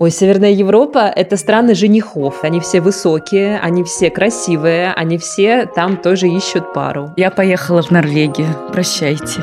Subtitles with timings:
[0.00, 2.42] Ой, Северная Европа– это страны женихов.
[2.42, 7.12] Они все высокие, они все красивые, они все там тоже ищут пару.
[7.18, 8.48] Я поехала в Норвегию.
[8.72, 9.42] Прощайте.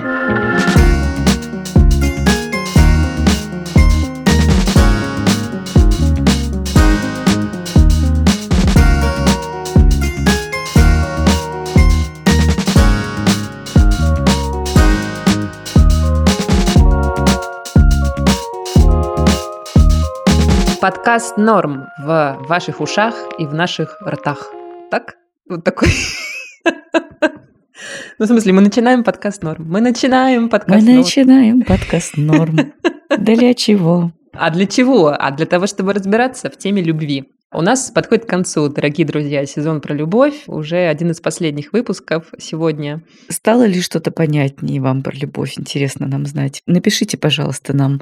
[20.80, 24.52] Подкаст «Норм» в ваших ушах и в наших ртах.
[24.92, 25.16] Так?
[25.50, 25.90] Вот такой.
[28.20, 29.66] Ну, в смысле, мы начинаем подкаст «Норм».
[29.68, 32.74] Мы начинаем подкаст Мы начинаем подкаст «Норм».
[33.18, 34.12] Для чего?
[34.34, 35.16] А для чего?
[35.18, 37.26] А для того, чтобы разбираться в теме любви.
[37.54, 40.44] У нас подходит к концу, дорогие друзья, сезон про любовь.
[40.48, 43.04] Уже один из последних выпусков сегодня.
[43.30, 45.54] Стало ли что-то понятнее вам про любовь?
[45.58, 46.62] Интересно нам знать.
[46.68, 48.02] Напишите, пожалуйста, нам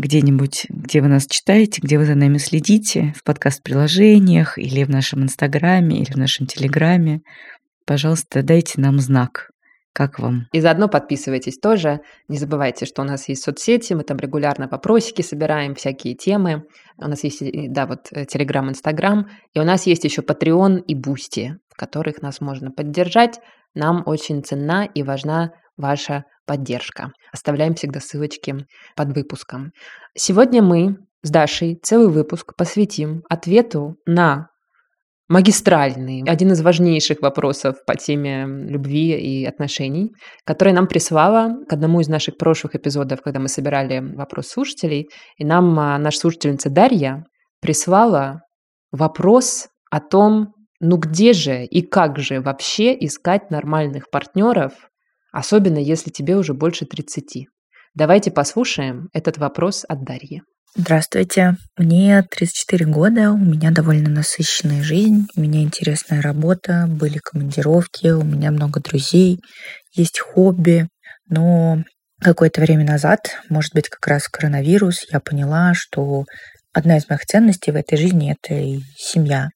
[0.00, 5.22] где-нибудь, где вы нас читаете, где вы за нами следите, в подкаст-приложениях или в нашем
[5.22, 7.20] Инстаграме, или в нашем Телеграме.
[7.86, 9.50] Пожалуйста, дайте нам знак.
[9.92, 10.46] Как вам?
[10.52, 12.00] И заодно подписывайтесь тоже.
[12.28, 16.62] Не забывайте, что у нас есть соцсети, мы там регулярно вопросики собираем, всякие темы.
[16.96, 19.26] У нас есть, да, вот Телеграм, Инстаграм.
[19.52, 23.40] И у нас есть еще Patreon и Бусти, в которых нас можно поддержать.
[23.74, 27.12] Нам очень ценна и важна ваша поддержка.
[27.32, 29.70] Оставляем всегда ссылочки под выпуском.
[30.16, 34.48] Сегодня мы с Дашей целый выпуск посвятим ответу на
[35.28, 40.10] магистральный, один из важнейших вопросов по теме любви и отношений,
[40.44, 45.44] который нам прислала к одному из наших прошлых эпизодов, когда мы собирали вопрос слушателей, и
[45.44, 47.26] нам а, наша слушательница Дарья
[47.60, 48.40] прислала
[48.90, 50.48] вопрос о том,
[50.80, 54.72] ну где же и как же вообще искать нормальных партнеров
[55.32, 57.46] особенно если тебе уже больше 30.
[57.94, 60.42] Давайте послушаем этот вопрос от Дарьи.
[60.76, 68.06] Здравствуйте, мне 34 года, у меня довольно насыщенная жизнь, у меня интересная работа, были командировки,
[68.06, 69.40] у меня много друзей,
[69.92, 70.86] есть хобби,
[71.28, 71.82] но
[72.22, 76.24] какое-то время назад, может быть, как раз коронавирус, я поняла, что
[76.72, 79.48] одна из моих ценностей в этой жизни— это и семья.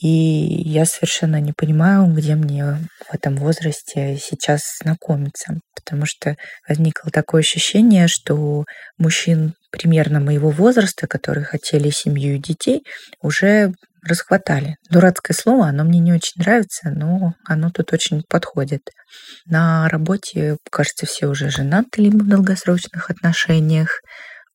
[0.00, 2.78] И я совершенно не понимаю, где мне
[3.08, 6.36] в этом возрасте сейчас знакомиться, потому что
[6.68, 8.64] возникло такое ощущение, что
[8.98, 12.82] мужчин примерно моего возраста, которые хотели семью и детей,
[13.20, 13.72] уже
[14.06, 14.76] расхватали.
[14.90, 18.82] Дурацкое слово, оно мне не очень нравится, но оно тут очень подходит.
[19.46, 24.00] На работе, кажется, все уже женаты либо в долгосрочных отношениях.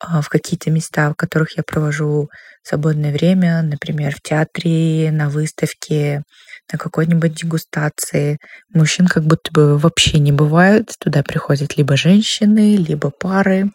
[0.02, 2.30] А, в какие-то места, в которых я провожу
[2.64, 6.24] свободное время, например, в театре, на выставке,
[6.72, 8.40] на какой-нибудь дегустации.
[8.74, 10.92] Мужчин как будто бы вообще не бывает.
[11.00, 13.70] Туда приходят либо женщины, либо пары.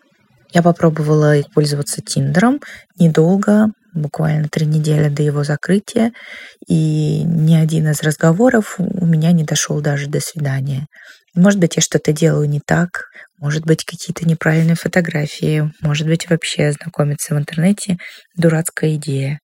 [0.53, 2.60] Я попробовала пользоваться Тиндером
[2.98, 6.12] недолго, буквально три недели до его закрытия,
[6.66, 10.86] и ни один из разговоров у меня не дошел даже до свидания.
[11.36, 16.72] Может быть, я что-то делаю не так, может быть, какие-то неправильные фотографии, может быть, вообще
[16.72, 17.98] знакомиться в интернете—
[18.36, 19.38] дурацкая идея.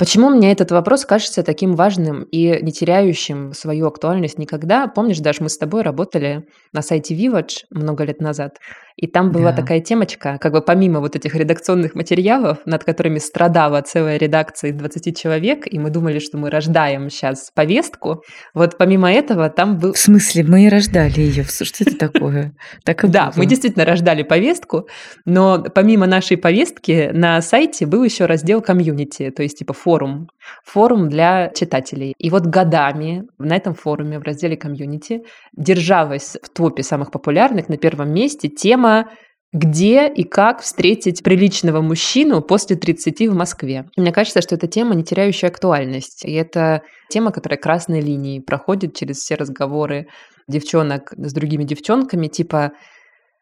[0.00, 4.88] Почему мне этот вопрос кажется таким важным и не теряющим свою актуальность никогда?
[4.88, 8.58] Помнишь, даже мы с тобой работали на сайте Vivage много лет назад,
[8.96, 9.58] и там была да.
[9.58, 14.76] такая темочка, как бы помимо вот этих редакционных материалов, над которыми страдала целая редакция из
[14.76, 18.22] 20 человек, и мы думали, что мы рождаем сейчас повестку,
[18.54, 19.92] вот помимо этого там был...
[19.92, 21.44] В смысле, мы и рождали ее?
[21.44, 22.54] Что это такое?
[22.84, 24.88] Так и да, мы действительно рождали повестку,
[25.24, 30.28] но помимо нашей повестки на сайте был еще раздел комьюнити, то есть типа форум.
[30.64, 32.14] Форум для читателей.
[32.18, 35.22] И вот годами на этом форуме в разделе комьюнити
[35.56, 39.08] держалась в топе самых популярных на первом месте тема тема
[39.52, 43.88] где и как встретить приличного мужчину после 30 в Москве.
[43.96, 46.24] Мне кажется, что эта тема не теряющая актуальность.
[46.26, 50.08] И это тема, которая красной линией проходит через все разговоры
[50.46, 52.72] девчонок с другими девчонками, типа,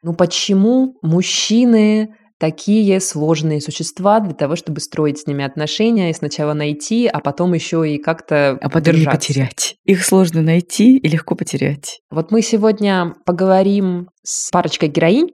[0.03, 6.53] ну почему мужчины такие сложные существа для того, чтобы строить с ними отношения и сначала
[6.53, 9.77] найти, а потом еще и как-то а потом не потерять.
[9.85, 12.01] Их сложно найти и легко потерять.
[12.11, 15.31] Вот мы сегодня поговорим с парочкой героинь,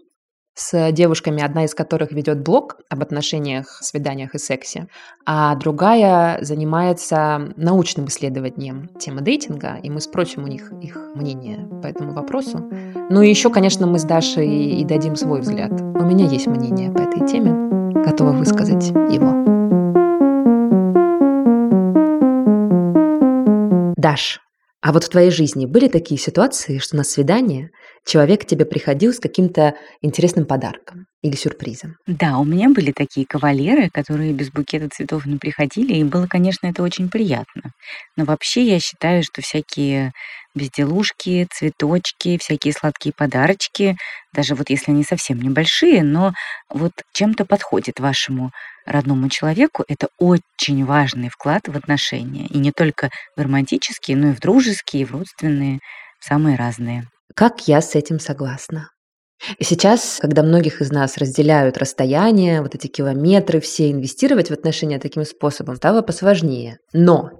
[0.54, 4.88] с девушками, одна из которых ведет блог об отношениях, свиданиях и сексе,
[5.24, 11.86] а другая занимается научным исследованием темы дейтинга, и мы спросим у них их мнение по
[11.86, 12.70] этому вопросу.
[13.10, 15.72] Ну и еще, конечно, мы с Дашей и дадим свой взгляд.
[15.72, 17.70] У меня есть мнение по этой теме,
[18.04, 19.40] готова высказать его.
[23.96, 24.40] Даш,
[24.82, 27.70] а вот в твоей жизни были такие ситуации, что на свидание
[28.06, 31.96] человек к тебе приходил с каким-то интересным подарком или сюрпризом?
[32.06, 36.66] Да, у меня были такие кавалеры, которые без букета цветов не приходили, и было, конечно,
[36.66, 37.72] это очень приятно.
[38.16, 40.12] Но вообще я считаю, что всякие
[40.54, 43.96] безделушки, цветочки, всякие сладкие подарочки,
[44.32, 46.32] даже вот если они совсем небольшие, но
[46.68, 48.50] вот чем-то подходят вашему
[48.86, 52.46] родному человеку, это очень важный вклад в отношения.
[52.46, 55.78] И не только в романтические, но и в дружеские, и в родственные,
[56.18, 57.06] самые разные.
[57.34, 58.90] Как я с этим согласна.
[59.58, 65.24] Сейчас, когда многих из нас разделяют расстояние, вот эти километры, все инвестировать в отношения таким
[65.24, 66.78] способом стало посложнее.
[66.92, 67.30] Но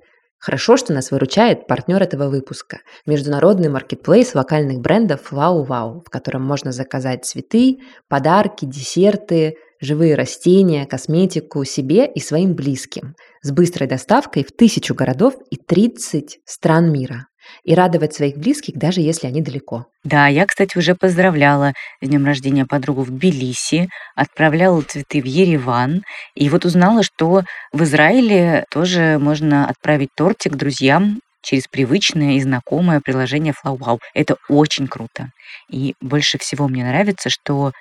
[0.43, 6.43] Хорошо, что нас выручает партнер этого выпуска– международный маркетплейс локальных брендов Wow Wow, в котором
[6.43, 14.43] можно заказать цветы, подарки, десерты, живые растения, косметику себе и своим близким с быстрой доставкой
[14.43, 17.27] в тысячу городов и 30 стран мира
[17.65, 19.87] и радовать своих близких, даже если они далеко.
[20.05, 26.03] Да, я, кстати, уже поздравляла с днем рождения подругу в Тбилиси, отправляла цветы в Ереван,
[26.35, 27.43] и вот узнала, что
[27.73, 33.99] в Израиле тоже можно отправить тортик друзьям через привычное и знакомое приложение FlowWow.
[34.15, 35.31] Это очень круто.
[35.71, 37.73] И больше всего мне нравится, что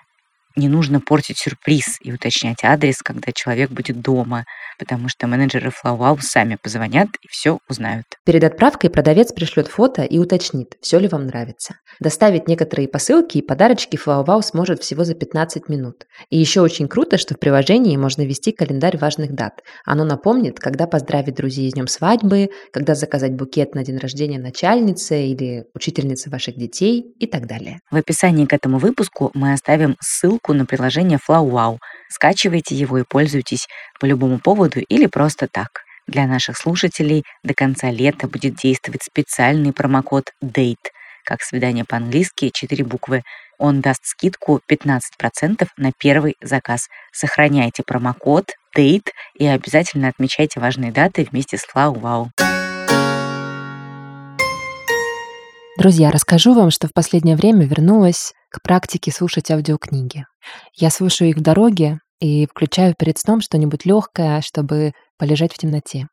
[0.59, 4.45] не нужно портить сюрприз и уточнять адрес, когда человек будет дома,
[4.77, 8.05] потому что менеджеры FlowWow сами позвонят и все узнают.
[8.25, 11.75] Перед отправкой продавец пришлет фото и уточнит, все ли вам нравится.
[11.99, 16.07] Доставить некоторые посылки и подарочки FlowWow сможет всего за 15 минут.
[16.29, 19.61] И еще очень круто, что в приложении можно вести календарь важных дат.
[19.85, 25.21] Оно напомнит, когда поздравить друзей с днем свадьбы, когда заказать букет на день рождения начальницы
[25.21, 27.79] или учительницы ваших детей и так далее.
[27.91, 31.79] В описании к этому выпуску мы оставим ссылку на приложение FlowWow.
[32.09, 33.67] Скачивайте его и пользуйтесь
[33.99, 35.81] по любому поводу или просто так.
[36.07, 40.89] Для наших слушателей до конца лета будет действовать специальный промокод DATE,
[41.29, 43.21] как свидание по-английски, 4 буквы.
[43.59, 46.87] Он даст скидку 15% на первый заказ.
[47.13, 52.29] Сохраняйте промокод DATE и обязательно отмечайте важные даты вместе с FlowWow.
[55.77, 60.25] Друзья, расскажу вам, что в последнее время вернулась к практике слушать аудиокниги.
[60.73, 66.07] Я слушаю их в дороге и включаю перед сном что-нибудь легкое, чтобы полежать в темноте.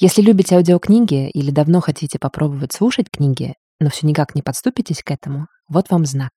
[0.00, 5.10] Если любите аудиокниги или давно хотите попробовать слушать книги, но все никак не подступитесь к
[5.10, 6.32] этому, вот вам знак.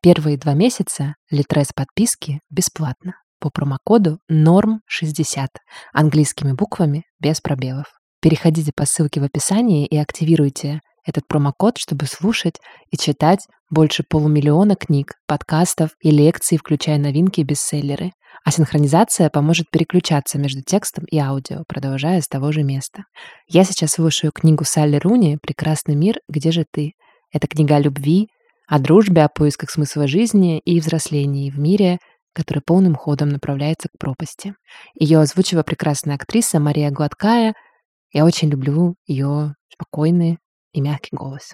[0.00, 5.48] Первые два месяца Литрес подписки бесплатно по промокоду NORM60
[5.92, 7.86] английскими буквами без пробелов.
[8.20, 12.60] Переходите по ссылке в описании и активируйте этот промокод, чтобы слушать
[12.90, 18.12] и читать больше полумиллиона книг, подкастов и лекций, включая новинки и бестселлеры.
[18.44, 23.04] А синхронизация поможет переключаться между текстом и аудио, продолжая с того же места.
[23.46, 26.18] Я сейчас слушаю книгу Салли Руни «Прекрасный мир.
[26.28, 26.92] Где же ты?».
[27.32, 28.28] Это книга о любви,
[28.66, 31.98] о дружбе, о поисках смысла жизни и взрослении в мире,
[32.34, 34.54] который полным ходом направляется к пропасти.
[34.98, 37.54] Ее озвучила прекрасная актриса Мария Гладкая.
[38.12, 40.38] Я очень люблю ее спокойный,
[40.72, 41.52] и мягкий голос.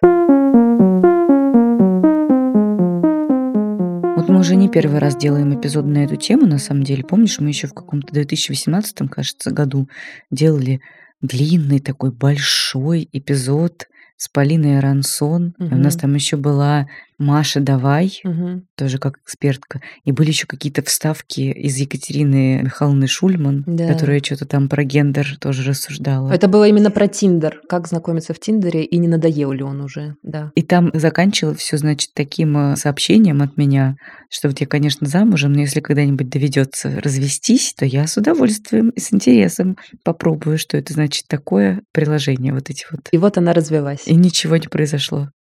[4.29, 7.05] Мы уже не первый раз делаем эпизод на эту тему, на самом деле.
[7.05, 9.89] Помнишь, мы еще в каком-то 2018, кажется, году
[10.31, 10.81] делали
[11.21, 15.55] длинный такой большой эпизод с Полиной Арансон.
[15.59, 15.75] Угу.
[15.75, 16.89] У нас там еще была
[17.19, 18.63] Маша Давай, угу.
[18.77, 19.81] тоже как экспертка.
[20.05, 23.89] И были еще какие-то вставки из Екатерины Михайловны Шульман, да.
[23.89, 26.33] которая что-то там про гендер тоже рассуждала.
[26.33, 30.15] Это было именно про Тиндер, как знакомиться в Тиндере и не надоел ли он уже,
[30.23, 30.53] да.
[30.55, 33.97] И там заканчивала все, значит, таким э, сообщением от меня,
[34.31, 39.01] что вот я, конечно, замужем, но если когда-нибудь доведется развестись, то я с удовольствием и
[39.01, 43.09] с интересом попробую, что это значит такое приложение вот эти вот.
[43.11, 44.07] И вот она развелась.
[44.07, 45.31] И ничего не произошло.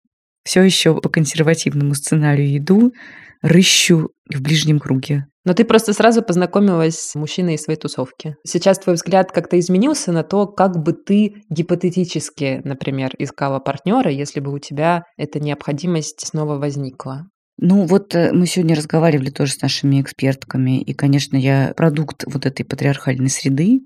[0.45, 2.93] Все еще по консервативному сценарию иду,
[3.43, 5.27] рыщу в ближнем круге.
[5.45, 8.37] Но ты просто сразу познакомилась с мужчиной из своей тусовки.
[8.47, 14.41] Сейчас твой взгляд как-то изменился на то, как бы ты гипотетически, например, искала партнера, если
[14.41, 17.29] бы у тебя эта необходимость снова возникла.
[17.57, 22.47] Ну вот э, мы сегодня разговаривали тоже с нашими экспертками, и, конечно, я продукт вот
[22.47, 23.81] этой патриархальной среды.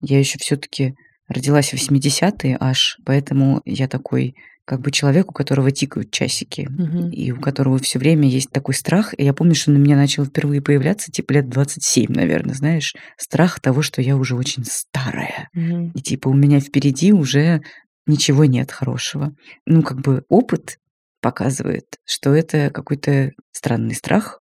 [0.00, 0.94] Я еще все-таки
[1.28, 4.34] родилась в 80-е аж, поэтому я такой
[4.64, 7.08] как бы человек, у которого тикают часики, угу.
[7.10, 9.12] и у которого все время есть такой страх.
[9.18, 13.60] И я помню, что на меня начал впервые появляться, типа лет 27, наверное, знаешь, страх
[13.60, 15.48] того, что я уже очень старая.
[15.54, 15.92] Угу.
[15.94, 17.60] И типа у меня впереди уже
[18.06, 19.34] ничего нет хорошего.
[19.66, 20.78] Ну, как бы опыт
[21.20, 24.40] показывает, что это какой-то странный страх,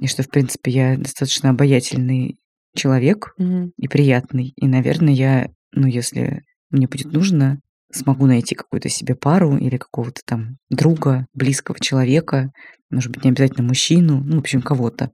[0.00, 2.38] и что, в принципе, я достаточно обаятельный
[2.74, 3.72] человек угу.
[3.76, 4.54] и приятный.
[4.56, 7.60] И, наверное, я, ну, если мне будет нужно,
[7.92, 12.50] смогу найти какую-то себе пару или какого-то там друга, близкого человека,
[12.90, 15.10] может быть, не обязательно мужчину, ну, в общем, кого-то,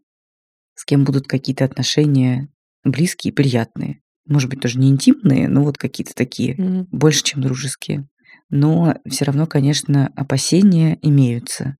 [0.74, 2.48] с кем будут какие-то отношения
[2.84, 4.00] близкие, приятные.
[4.26, 6.86] Может быть, тоже не интимные, но вот какие-то такие, Мгм.
[6.90, 8.08] больше, чем дружеские.
[8.50, 11.76] Но все равно, конечно, опасения имеются.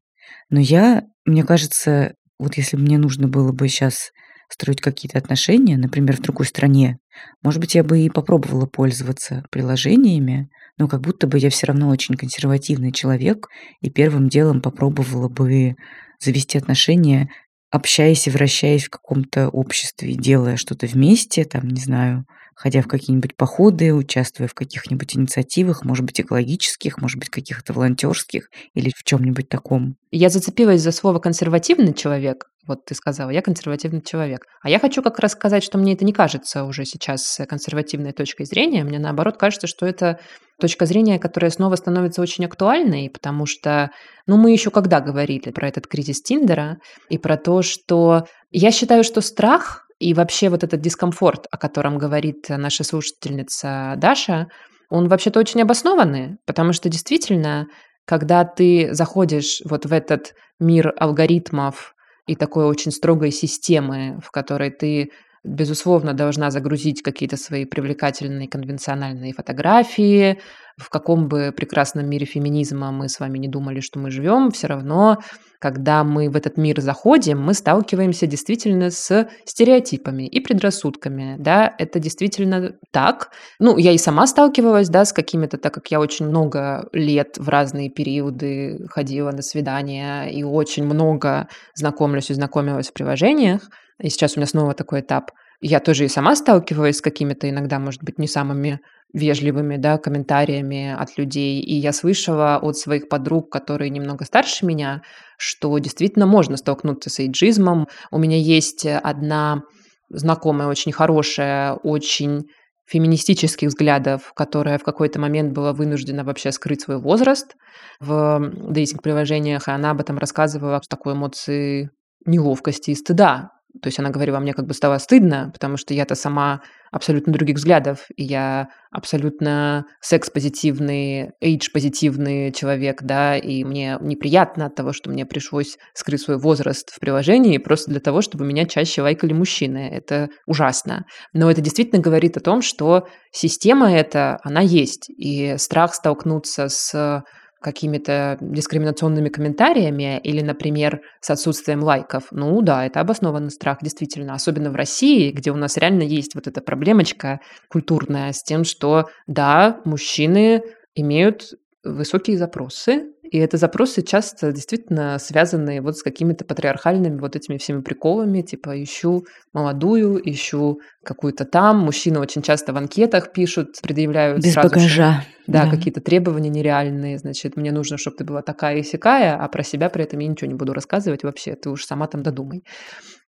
[0.50, 4.12] Но я, мне кажется, вот если бы мне нужно было бы сейчас
[4.50, 6.98] строить какие-то отношения, например, в другой стране,
[7.42, 10.48] может быть, я бы и попробовала пользоваться приложениями,
[10.78, 13.48] но как будто бы я все равно очень консервативный человек,
[13.80, 15.74] и первым делом попробовала бы
[16.20, 17.28] завести отношения,
[17.70, 22.24] общаясь и вращаясь в каком-то обществе, делая что-то вместе, там, не знаю,
[22.58, 28.50] ходя в какие-нибудь походы, участвуя в каких-нибудь инициативах, может быть, экологических, может быть, каких-то волонтерских
[28.74, 29.94] или в чем-нибудь таком.
[30.10, 32.46] Я зацепилась за слово консервативный человек.
[32.68, 34.44] Вот ты сказала, я консервативный человек.
[34.60, 38.44] А я хочу как раз сказать, что мне это не кажется уже сейчас консервативной точкой
[38.44, 38.84] зрения.
[38.84, 40.20] Мне наоборот кажется, что это
[40.60, 43.90] точка зрения, которая снова становится очень актуальной, потому что,
[44.26, 46.76] ну, мы еще когда говорили про этот кризис Тиндера
[47.08, 51.96] и про то, что я считаю, что страх и вообще вот этот дискомфорт, о котором
[51.96, 54.48] говорит наша слушательница Даша,
[54.90, 57.66] он вообще-то очень обоснованный, потому что действительно,
[58.04, 61.94] когда ты заходишь вот в этот мир алгоритмов
[62.28, 65.10] и такой очень строгой системы, в которой ты
[65.48, 70.38] безусловно, должна загрузить какие-то свои привлекательные конвенциональные фотографии.
[70.76, 74.68] В каком бы прекрасном мире феминизма мы с вами не думали, что мы живем, все
[74.68, 75.18] равно,
[75.58, 81.34] когда мы в этот мир заходим, мы сталкиваемся действительно с стереотипами и предрассудками.
[81.38, 83.30] Да, это действительно так.
[83.58, 87.48] Ну, я и сама сталкивалась, да, с какими-то, так как я очень много лет в
[87.48, 93.68] разные периоды ходила на свидания и очень много знакомлюсь и знакомилась в приложениях,
[94.00, 95.32] и сейчас у меня снова такой этап.
[95.60, 98.80] Я тоже и сама сталкиваюсь с какими-то иногда, может быть, не самыми
[99.12, 101.60] вежливыми да, комментариями от людей.
[101.60, 105.02] И я слышала от своих подруг, которые немного старше меня,
[105.36, 107.88] что действительно можно столкнуться с эйджизмом.
[108.10, 109.62] У меня есть одна
[110.10, 112.44] знакомая, очень хорошая, очень
[112.86, 117.56] феминистических взглядов, которая в какой-то момент была вынуждена вообще скрыть свой возраст
[118.00, 121.90] в дейтинг-приложениях, и она об этом рассказывала с такой эмоцией
[122.24, 123.50] неловкости и стыда,
[123.80, 127.56] то есть она говорила, мне как бы стало стыдно, потому что я-то сама абсолютно других
[127.56, 135.26] взглядов, и я абсолютно секс-позитивный, эйдж-позитивный человек, да, и мне неприятно от того, что мне
[135.26, 139.90] пришлось скрыть свой возраст в приложении просто для того, чтобы меня чаще лайкали мужчины.
[139.92, 141.04] Это ужасно.
[141.32, 147.22] Но это действительно говорит о том, что система эта, она есть, и страх столкнуться с
[147.60, 154.34] какими-то дискриминационными комментариями или, например, с отсутствием лайков, ну да, это обоснованный страх, действительно.
[154.34, 159.06] Особенно в России, где у нас реально есть вот эта проблемочка культурная с тем, что
[159.26, 160.62] да, мужчины
[160.94, 167.58] имеют высокие запросы, и это запросы часто действительно связаны вот с какими-то патриархальными вот этими
[167.58, 171.78] всеми приколами, типа ищу молодую, ищу какую-то там.
[171.80, 175.12] Мужчины очень часто в анкетах пишут, предъявляют Без сразу багажа.
[175.12, 175.70] Же, да, Да.
[175.70, 177.18] какие-то требования нереальные.
[177.18, 180.28] Значит, мне нужно, чтобы ты была такая и сякая, а про себя при этом я
[180.28, 181.54] ничего не буду рассказывать вообще.
[181.54, 182.62] Ты уж сама там додумай.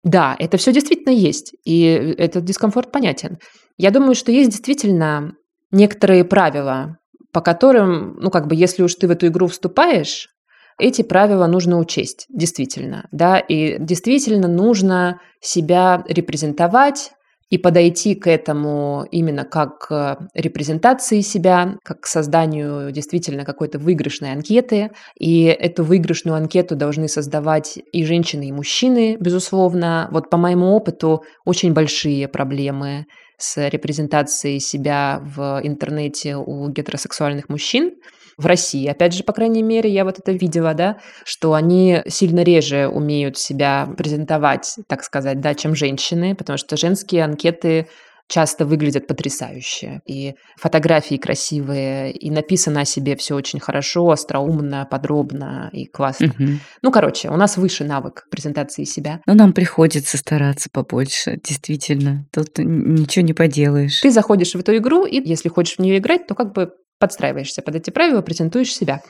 [0.04, 1.84] Да, это все действительно есть, и
[2.18, 3.38] этот дискомфорт понятен.
[3.78, 5.32] Я думаю, что есть действительно
[5.72, 6.98] некоторые правила,
[7.34, 10.30] по которым, ну, как бы, если уж ты в эту игру вступаешь,
[10.80, 17.12] эти правила нужно учесть, действительно, да, и действительно нужно себя репрезентовать
[17.50, 24.32] и подойти к этому именно как к репрезентации себя, как к созданию действительно какой-то выигрышной
[24.32, 24.90] анкеты.
[25.20, 30.10] И эту выигрышную анкету должны создавать и женщины, и мужчины, безусловно.
[30.12, 33.06] Вот по моему опыту очень большие проблемы
[33.38, 37.96] с репрезентацией себя в интернете у гетеросексуальных мужчин
[38.38, 38.88] в России.
[38.88, 43.38] Опять же, по крайней мере, я вот это видела, да, что они сильно реже умеют
[43.38, 47.88] себя презентовать, так сказать, да, чем женщины, потому что женские анкеты
[48.28, 50.02] часто выглядят потрясающе.
[50.08, 56.34] И фотографии красивые, и написано о себе все очень хорошо, остроумно, подробно и классно.
[56.38, 56.60] Мгм.
[56.82, 59.22] Ну, короче, у нас выше навык презентации себя.
[59.26, 62.26] Но нам приходится стараться побольше, действительно.
[62.32, 64.02] Тут ничего не поделаешь.
[64.02, 67.62] Ты заходишь в эту игру, и если хочешь в нее играть, то как бы подстраиваешься
[67.62, 69.02] под эти правила, презентуешь себя.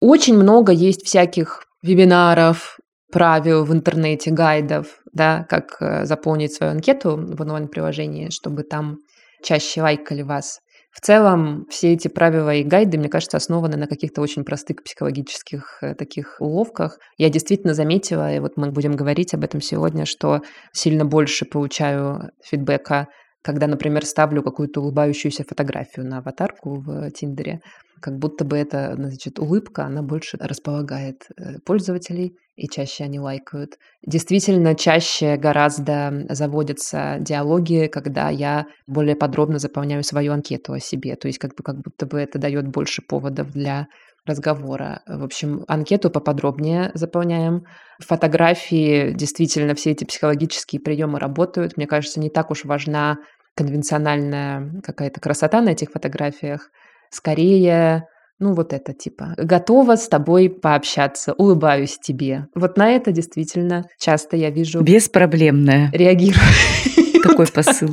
[0.00, 2.78] Очень много есть всяких вебинаров,
[3.10, 8.98] правил в интернете, гайдов, да, как э, заполнить свою анкету в онлайн-приложении, чтобы там
[9.42, 10.60] чаще лайкали вас.
[10.92, 15.78] В целом, все эти правила и гайды, мне кажется, основаны на каких-то очень простых психологических
[15.82, 16.98] э, таких уловках.
[17.18, 20.40] Я действительно заметила, и вот мы будем говорить об этом сегодня, что
[20.72, 23.08] сильно больше получаю фидбэка
[23.46, 27.60] когда, например, ставлю какую-то улыбающуюся фотографию на аватарку в Тиндере,
[28.00, 33.78] как будто бы эта, значит, улыбка, она больше располагает э, пользователей, и чаще они лайкают.
[34.04, 41.16] Действительно, чаще гораздо заводятся диалоги, когда я более подробно заполняю свою анкету о себе.
[41.16, 43.88] То есть как, бы, как будто бы это дает больше поводов для
[44.24, 45.02] разговора.
[45.06, 47.64] В общем, анкету поподробнее заполняем.
[48.00, 51.76] Фотографии, действительно, все эти психологические приемы работают.
[51.76, 53.18] Мне кажется, не так уж важна
[53.54, 56.70] конвенциональная какая-то красота на этих фотографиях.
[57.10, 62.46] Скорее, ну вот это типа, готова с тобой пообщаться, улыбаюсь тебе.
[62.54, 64.82] Вот на это действительно часто я вижу...
[64.82, 65.90] Беспроблемная.
[65.92, 66.44] Реагирую.
[67.22, 67.90] Такой посыл.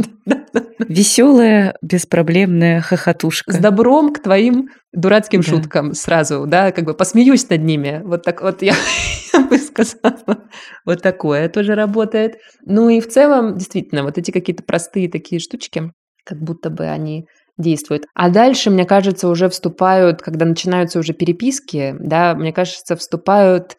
[0.80, 3.52] Веселая, беспроблемная хохотушка.
[3.52, 5.48] С добром к твоим дурацким да.
[5.48, 8.02] шуткам сразу, да, как бы посмеюсь над ними.
[8.04, 8.76] Вот так вот я,
[9.34, 10.44] я бы сказала.
[10.86, 12.36] Вот такое тоже работает.
[12.66, 15.92] Ну и в целом, действительно, вот эти какие-то простые такие штучки,
[16.26, 18.06] как будто бы они действуют.
[18.14, 23.78] А дальше, мне кажется, уже вступают, когда начинаются уже переписки, да, мне кажется, вступают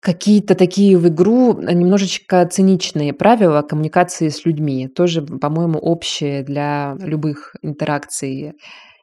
[0.00, 7.54] какие-то такие в игру немножечко циничные правила коммуникации с людьми, тоже, по-моему, общие для любых
[7.62, 8.54] интеракций.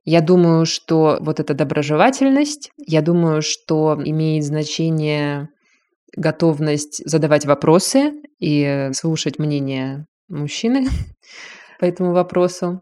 [0.06, 5.50] Я думаю, что вот эта доброжелательность, я думаю, что имеет значение
[6.16, 10.88] готовность задавать вопросы и слушать мнение мужчины
[11.80, 12.82] по этому вопросу.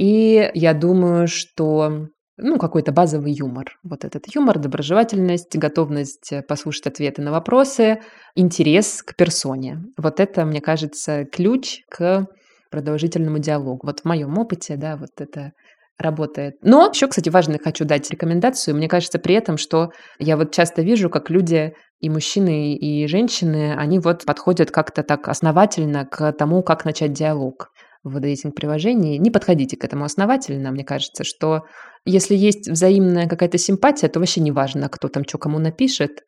[0.00, 2.06] И я думаю, что
[2.38, 3.66] ну, какой-то базовый юмор.
[3.82, 8.00] Вот этот юмор, доброжелательность, готовность э, послушать ответы на вопросы,
[8.34, 9.84] интерес к персоне.
[9.98, 12.26] Вот это, мне кажется, ключ к
[12.70, 13.80] продолжительному диалогу.
[13.82, 15.52] Вот в моем опыте, да, вот это
[15.98, 16.54] работает.
[16.62, 18.74] Но еще, кстати, важно хочу дать рекомендацию.
[18.74, 23.74] Мне кажется при этом, что я вот часто вижу, как люди и мужчины, и женщины,
[23.76, 27.68] они вот подходят как-то так основательно к тому, как начать диалог
[28.02, 29.18] в дейтинг-приложении.
[29.18, 30.70] Не подходите к этому основательно.
[30.70, 31.62] Мне кажется, что
[32.04, 36.22] если есть взаимная какая-то симпатия, то вообще не важно, кто там что кому напишет.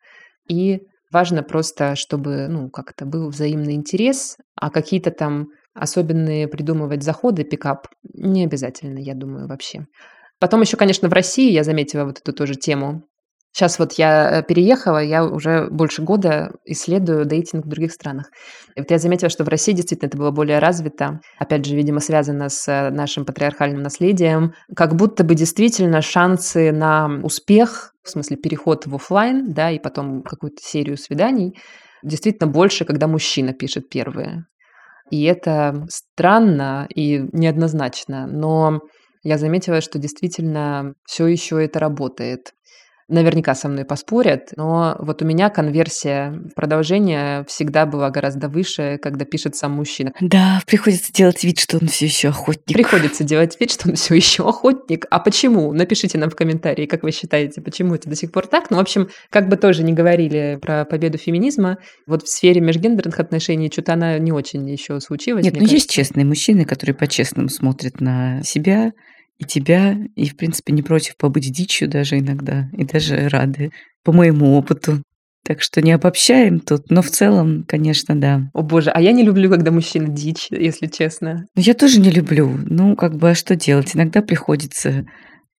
[0.47, 7.43] И важно просто, чтобы ну, как-то был взаимный интерес, а какие-то там особенные придумывать заходы,
[7.43, 9.85] пикап, не обязательно, я думаю, вообще.
[10.39, 13.03] Потом еще, конечно, в России я заметила вот эту тоже тему
[13.53, 18.31] Сейчас вот я э, переехала, я уже больше года исследую дейтинг в других странах.
[18.75, 21.19] И вот я заметила, что в России действительно это было более развито.
[21.37, 24.53] Опять же, видимо, связано с э, нашим патриархальным наследием.
[24.75, 30.23] Как будто бы действительно шансы на успех, в смысле переход в офлайн, да, и потом
[30.23, 31.55] какую-то серию свиданий,
[32.01, 34.45] действительно больше, когда мужчина пишет первые.
[35.11, 38.79] И это странно и неоднозначно, но
[39.21, 42.53] я заметила, что действительно все еще это работает
[43.07, 49.25] наверняка со мной поспорят, но вот у меня конверсия продолжения всегда была гораздо выше, когда
[49.25, 50.13] пишет сам мужчина.
[50.21, 52.75] Да, приходится делать вид, что он все еще охотник.
[52.75, 55.05] Приходится делать вид, что он все еще охотник.
[55.09, 55.73] А почему?
[55.73, 58.69] Напишите нам в комментарии, как вы считаете, почему это до сих пор так.
[58.69, 63.19] Ну, в общем, как бы тоже не говорили про победу феминизма, вот в сфере межгендерных
[63.19, 65.43] отношений что-то она не очень еще случилась.
[65.43, 65.75] Нет, ну кажется.
[65.75, 68.91] есть честные мужчины, которые по-честному смотрят на себя,
[69.37, 73.71] и тебя, и, в принципе, не против побыть дичью даже иногда, и даже рады,
[74.03, 75.01] по моему опыту.
[75.45, 78.49] Так что не обобщаем тут, но в целом, конечно, да.
[78.53, 81.45] О боже, а я не люблю, когда мужчина дичь, если честно.
[81.55, 82.57] Ну, я тоже не люблю.
[82.65, 83.93] Ну, как бы, а что делать?
[83.93, 85.05] Иногда приходится.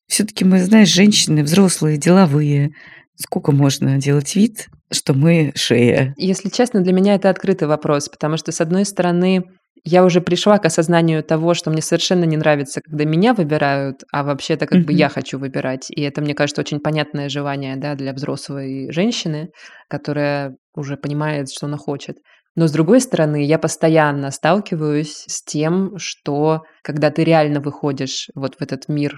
[0.08, 2.72] Все-таки мы, знаешь, женщины взрослые, деловые.
[3.18, 6.14] Сколько можно делать вид, что мы шея?
[6.18, 9.44] Если честно, для меня это открытый вопрос, потому что, с одной стороны,
[9.84, 14.24] я уже пришла к осознанию того, что мне совершенно не нравится, когда меня выбирают, а
[14.24, 14.86] вообще-то как mm-hmm.
[14.86, 15.88] бы я хочу выбирать.
[15.90, 19.50] И это, мне кажется, очень понятное желание да, для взрослой женщины,
[19.90, 22.18] которая уже понимает, что она хочет.
[22.56, 28.56] Но с другой стороны, я постоянно сталкиваюсь с тем, что когда ты реально выходишь вот
[28.56, 29.18] в этот мир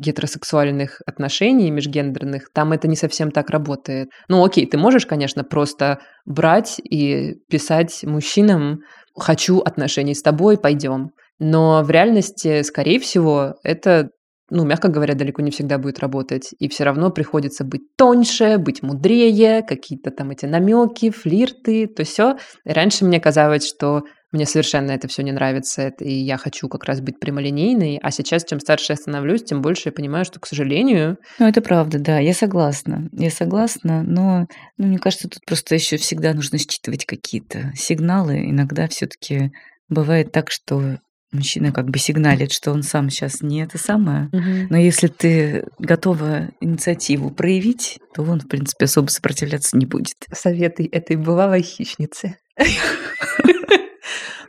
[0.00, 4.08] гетеросексуальных отношений межгендерных, там это не совсем так работает.
[4.28, 8.80] Ну окей, ты можешь, конечно, просто брать и писать мужчинам
[9.20, 11.10] хочу отношений с тобой, пойдем.
[11.38, 14.10] Но в реальности, скорее всего, это,
[14.50, 16.50] ну, мягко говоря, далеко не всегда будет работать.
[16.58, 22.36] И все равно приходится быть тоньше, быть мудрее, какие-то там эти намеки, флирты, то все.
[22.64, 26.84] Раньше мне казалось, что мне совершенно это все не нравится, это, и я хочу как
[26.84, 27.98] раз быть прямолинейной.
[28.00, 31.18] А сейчас, чем старше я становлюсь, тем больше я понимаю, что, к сожалению...
[31.38, 33.08] Ну, это правда, да, я согласна.
[33.12, 34.46] Я согласна, но
[34.78, 38.50] ну, мне кажется, тут просто еще всегда нужно считывать какие-то сигналы.
[38.50, 39.52] Иногда все таки
[39.88, 40.98] бывает так, что
[41.32, 44.26] мужчина как бы сигналит, что он сам сейчас не это самое.
[44.32, 44.68] Угу.
[44.70, 50.16] Но если ты готова инициативу проявить, то он, в принципе, особо сопротивляться не будет.
[50.32, 52.36] Советы этой бывалой хищницы.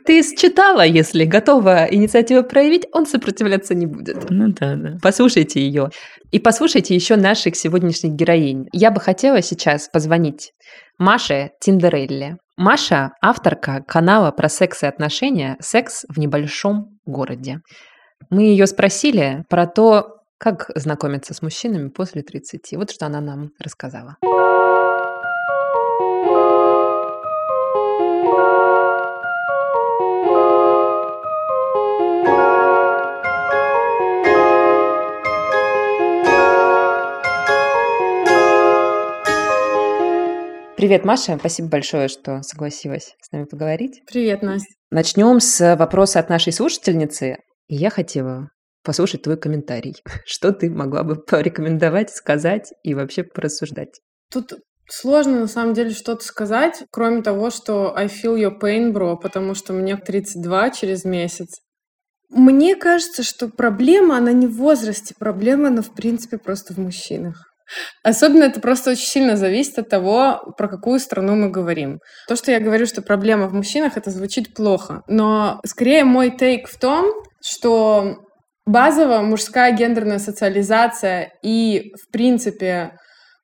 [0.04, 4.30] Ты считала, если готова инициативу проявить, он сопротивляться не будет.
[4.30, 4.98] Ну да, да.
[5.00, 5.90] Послушайте ее.
[6.32, 8.68] И послушайте еще наших сегодняшних героинь.
[8.72, 10.52] Я бы хотела сейчас позвонить
[10.98, 12.38] Маше Тиндерелли.
[12.56, 17.60] Маша– авторка канала про секс и отношения «Секс в небольшом городе».
[18.30, 22.72] Мы ее спросили про то, как знакомиться с мужчинами после 30.
[22.72, 24.16] Вот что она нам рассказала.
[40.82, 41.36] Привет, Маша.
[41.38, 44.02] Спасибо большое, что согласилась с нами поговорить.
[44.04, 44.74] Привет, Настя.
[44.90, 47.36] Начнем с вопроса от нашей слушательницы.
[47.68, 48.48] И я хотела
[48.82, 49.94] послушать твой комментарий.
[50.26, 54.00] Что ты могла бы порекомендовать, сказать и вообще порассуждать?
[54.28, 54.54] Тут
[54.90, 59.54] сложно на самом деле что-то сказать, кроме того, что I feel your pain, bro, потому
[59.54, 61.60] что мне 32 через месяц.
[62.28, 67.51] Мне кажется, что проблема, она не в возрасте, проблема, она в принципе просто в мужчинах.
[68.02, 71.98] Особенно это просто очень сильно зависит от того, про какую страну мы говорим.
[72.28, 75.02] То, что я говорю, что проблема в мужчинах, это звучит плохо.
[75.08, 77.12] Но скорее мой тейк в том,
[77.44, 78.16] что
[78.66, 82.92] базово мужская гендерная социализация и, в принципе,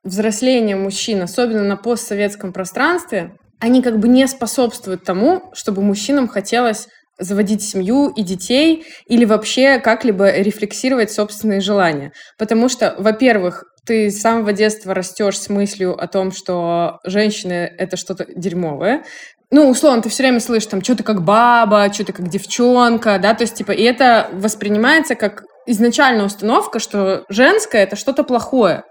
[0.05, 6.87] взросление мужчин, особенно на постсоветском пространстве, они как бы не способствуют тому, чтобы мужчинам хотелось
[7.19, 12.13] заводить семью и детей или вообще как-либо рефлексировать собственные желания.
[12.39, 17.97] Потому что, во-первых, ты с самого детства растешь с мыслью о том, что женщины— это
[17.97, 19.03] что-то дерьмовое.
[19.51, 23.19] Ну, условно, ты все время слышишь там, что ты как баба, что ты как девчонка,
[23.19, 28.85] да, то есть, типа, и это воспринимается как изначальная установка, что женское— это что-то плохое,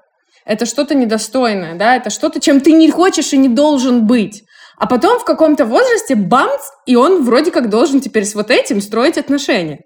[0.46, 4.42] это что-то недостойное, да, это что-то, чем ты не хочешь и не должен быть.
[4.80, 8.82] А потом в каком-то возрасте бамц, и он вроде как должен теперь с вот этим
[8.82, 9.82] строить отношения.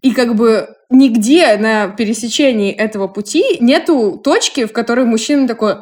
[0.00, 5.78] И как бы нигде на пересечении этого пути нету точки, в которой мужчина такой,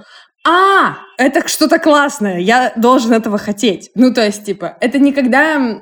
[0.47, 3.91] а, это что-то классное, я должен этого хотеть.
[3.95, 5.81] Ну, то есть, типа, это никогда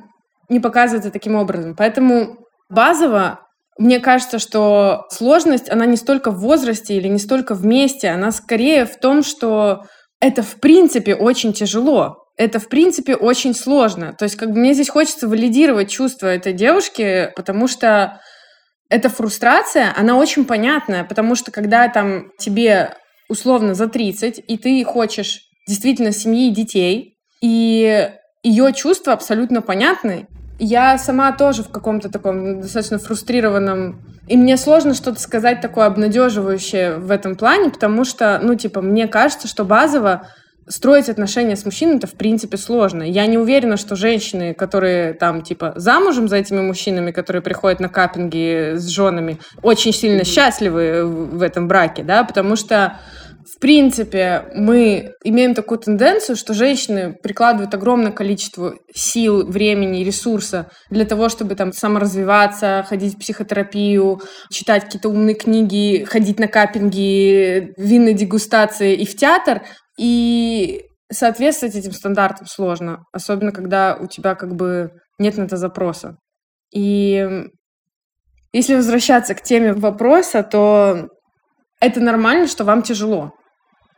[0.49, 1.75] не показывается таким образом.
[1.77, 3.41] Поэтому базово
[3.77, 8.31] мне кажется, что сложность, она не столько в возрасте или не столько в месте, она
[8.31, 9.85] скорее в том, что
[10.21, 12.25] это в принципе очень тяжело.
[12.37, 14.13] Это, в принципе, очень сложно.
[14.13, 18.21] То есть, как бы мне здесь хочется валидировать чувства этой девушки, потому что
[18.95, 22.95] эта фрустрация, она очень понятная, потому что когда там тебе
[23.29, 28.09] условно за 30, и ты хочешь действительно семьи и детей, и
[28.45, 30.29] ее чувства абсолютно понятны.
[30.61, 34.01] Я сама тоже в каком-то таком достаточно фрустрированном...
[34.29, 39.09] И мне сложно что-то сказать такое обнадеживающее в этом плане, потому что, ну, типа, мне
[39.09, 40.29] кажется, что базово
[40.69, 43.03] строить отношения с мужчиной это в принципе сложно.
[43.03, 47.89] Я не уверена, что женщины, которые там типа замужем за этими мужчинами, которые приходят на
[47.89, 52.99] каппинги с женами, очень сильно счастливы в этом браке, да, потому что
[53.45, 61.05] в принципе, мы имеем такую тенденцию, что женщины прикладывают огромное количество сил, времени, ресурса для
[61.05, 68.15] того, чтобы там саморазвиваться, ходить в психотерапию, читать какие-то умные книги, ходить на каппинги, винные
[68.15, 69.63] дегустации и в театр,
[69.99, 76.17] и соответствовать этим стандартам сложно, особенно когда у тебя как бы нет на это запроса.
[76.73, 77.47] И
[78.53, 81.09] если возвращаться к теме вопроса, то
[81.81, 83.33] это нормально, что вам тяжело.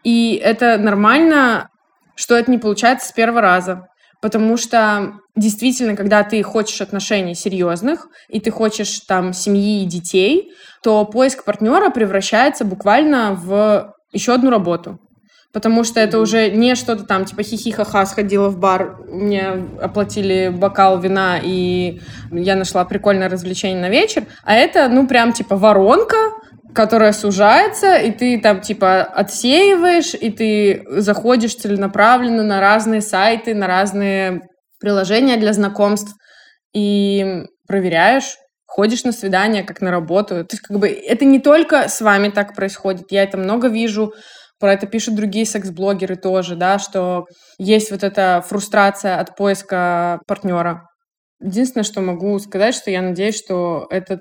[0.02, 1.68] И это нормально,
[2.14, 3.86] что это не получается с первого раза.
[4.22, 10.52] Потому что действительно, когда ты хочешь отношений серьезных, и ты хочешь там семьи и детей,
[10.82, 14.98] то поиск партнера превращается буквально в еще одну работу
[15.56, 21.00] потому что это уже не что-то там, типа хихи-ха-ха, сходила в бар, мне оплатили бокал
[21.00, 26.18] вина, и я нашла прикольное развлечение на вечер, а это, ну, прям, типа, воронка,
[26.74, 33.66] которая сужается, и ты там, типа, отсеиваешь, и ты заходишь целенаправленно на разные сайты, на
[33.66, 34.42] разные
[34.78, 36.16] приложения для знакомств,
[36.74, 40.44] и проверяешь, ходишь на свидание, как на работу.
[40.44, 43.06] То есть, как бы, это не только с вами так происходит.
[43.08, 44.12] Я это много вижу
[44.58, 47.26] про это пишут другие секс-блогеры тоже, да, что
[47.58, 50.88] есть вот эта фрустрация от поиска партнера.
[51.40, 54.20] Единственное, что могу сказать, что я надеюсь, что этот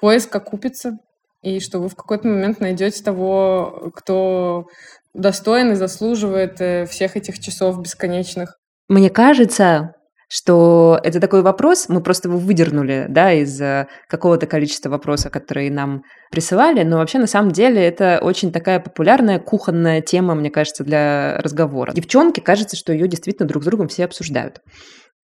[0.00, 0.96] поиск окупится,
[1.42, 4.66] и что вы в какой-то момент найдете того, кто
[5.14, 8.56] достоин и заслуживает э, всех этих часов бесконечных.
[8.88, 9.94] Мне кажется,
[10.32, 15.72] что это такой вопрос, мы просто его выдернули, да, из э, какого-то количества вопросов, которые
[15.72, 20.84] нам присылали, но вообще на самом деле это очень такая популярная кухонная тема, мне кажется,
[20.84, 21.92] для разговора.
[21.92, 24.60] Девчонки, кажется, что ее действительно друг с другом все обсуждают.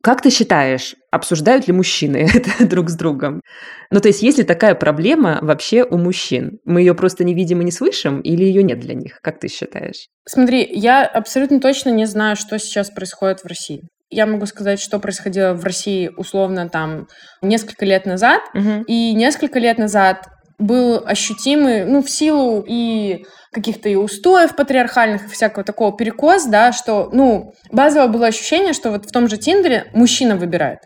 [0.02, 3.42] Как ты считаешь, обсуждают ли мужчины это друг с другом?
[3.92, 6.58] Ну, то есть, есть ли такая проблема вообще у мужчин?
[6.64, 9.20] Мы ее просто не видим и не слышим, или ее нет для них?
[9.22, 10.08] Как ты считаешь?
[10.28, 13.82] Смотри, я абсолютно точно не знаю, что сейчас происходит в России.
[14.10, 17.08] Я могу сказать, что происходило в России условно там
[17.42, 18.40] несколько лет назад.
[18.54, 18.82] Мгм.
[18.82, 25.28] И несколько лет назад был ощутимый, ну, в силу и каких-то и устоев патриархальных, и
[25.28, 29.90] всякого такого перекос, да, что, ну, базовое было ощущение, что вот в том же Тиндере
[29.92, 30.78] мужчина выбирает.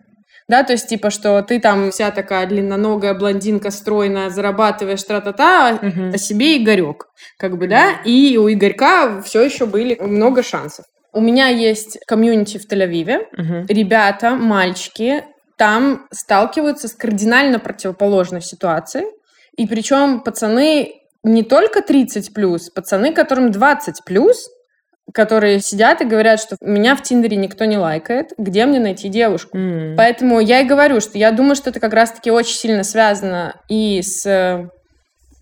[0.49, 5.87] Да, то есть, типа, что ты там вся такая длинноногая блондинка, стройная, зарабатываешь тра-та-та, а
[5.87, 6.11] Мгм.
[6.15, 7.07] о себе Игорек,
[7.39, 10.87] как бы, да, и у Игорька все еще были много шансов.
[11.13, 13.67] У меня есть комьюнити в Тель-Авиве, Мгм.
[13.69, 15.25] ребята, мальчики
[15.57, 19.07] там сталкиваются с кардинально противоположной ситуацией.
[19.57, 24.49] И причем пацаны не только 30 плюс, пацаны, которым 20 плюс,
[25.13, 29.59] которые сидят и говорят, что меня в Тиндере никто не лайкает, где мне найти девушку?
[29.59, 29.97] М.
[29.97, 34.01] Поэтому я и говорю, что я думаю, что это как раз-таки очень сильно связано и
[34.03, 34.69] с э,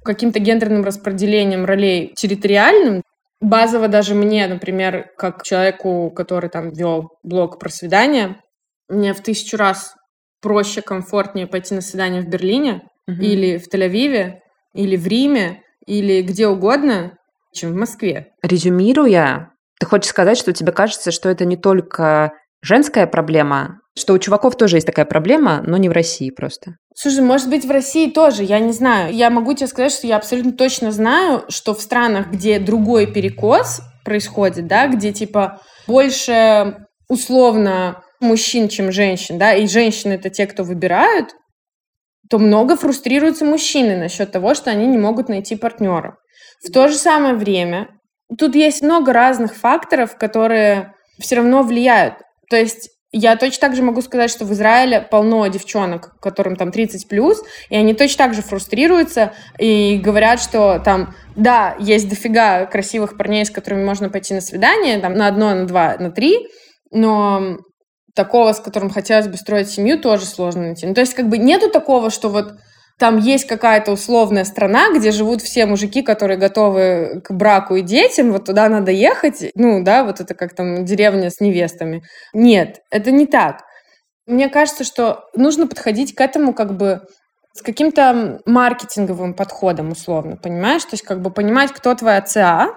[0.02, 3.02] каким-то гендерным распределением ролей территориальным.
[3.40, 8.40] Базово даже мне, например, как человеку, который там вел блог про свидания,
[8.88, 9.94] мне в тысячу раз
[10.40, 13.20] проще, комфортнее пойти на свидание в Берлине Мгм.
[13.22, 14.38] или в Тель-Авиве,
[14.74, 17.16] или в Риме, или где угодно,
[17.54, 18.32] чем в Москве.
[18.42, 24.18] Резюмируя, ты хочешь сказать, что тебе кажется, что это не только женская проблема, что у
[24.18, 26.76] чуваков тоже есть такая проблема, но не в России просто.
[26.94, 29.14] Слушай, может быть, в России тоже, я не знаю.
[29.14, 33.80] Я могу тебе сказать, что я абсолютно точно знаю, что в странах, где другой перекос
[34.04, 40.64] происходит, да, где типа больше условно мужчин, чем женщин, да, и женщины это те, кто
[40.64, 41.34] выбирают,
[42.28, 46.16] то много фрустрируются мужчины насчет того, что они не могут найти партнера.
[46.64, 47.88] В то же самое время
[48.36, 52.14] тут есть много разных факторов, которые все равно влияют.
[52.50, 56.70] То есть я точно так же могу сказать, что в Израиле полно девчонок, которым там
[56.70, 62.66] 30 плюс, и они точно так же фрустрируются и говорят, что там, да, есть дофига
[62.66, 66.48] красивых парней, с которыми можно пойти на свидание, там, на одно, на два, на три,
[66.90, 67.56] но
[68.14, 70.86] такого, с которым хотелось бы строить семью, тоже сложно найти.
[70.86, 72.54] Ну, то есть, как бы нету такого, что вот
[72.98, 78.32] там есть какая-то условная страна, где живут все мужики, которые готовы к браку и детям,
[78.32, 82.02] вот туда надо ехать, ну, да, вот это как там деревня с невестами.
[82.32, 83.62] Нет, это не так.
[84.26, 87.02] Мне кажется, что нужно подходить к этому как бы
[87.54, 90.82] с каким-то маркетинговым подходом, условно, понимаешь?
[90.82, 92.68] То есть как бы понимать, кто твоя ЦА,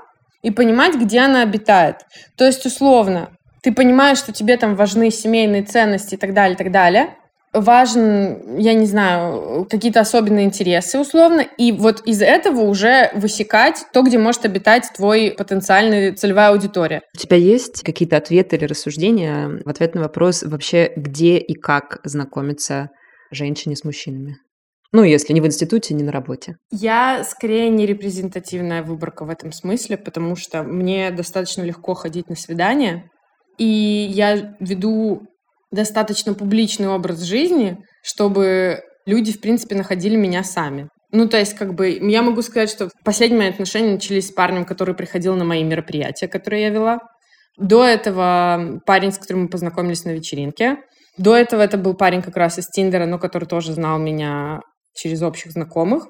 [0.42, 1.98] и понимать, где она обитает.
[2.38, 3.30] То есть, условно,
[3.62, 7.16] ты понимаешь, что тебе там важны семейные ценности и так далее, и так далее.
[7.54, 14.04] Важен, я не знаю, какие-то особенные интересы, условно, и вот из этого уже высекать то,
[14.04, 17.02] где может обитать твой потенциальный целевая аудитория.
[17.14, 22.00] У тебя есть какие-то ответы или рассуждения в ответ на вопрос вообще, где и как
[22.06, 22.90] знакомиться
[23.32, 24.38] женщине с мужчинами?
[24.94, 26.58] Ну, если не в институте, не на работе.
[26.70, 32.36] Я скорее не репрезентативная выборка в этом смысле, потому что мне достаточно легко ходить на
[32.36, 33.10] свидания,
[33.58, 35.28] и я веду
[35.72, 40.90] достаточно публичный образ жизни, чтобы люди, в принципе, находили меня сами.
[41.12, 44.66] Ну, то есть, как бы, я могу сказать, что последние мои отношения начались с парнем,
[44.66, 47.00] который приходил на мои мероприятия, которые я вела.
[47.58, 50.78] До этого парень, с которым мы познакомились на вечеринке.
[51.18, 54.62] До этого это был парень как раз из Тиндера, но который тоже знал меня
[54.94, 56.08] через общих знакомых.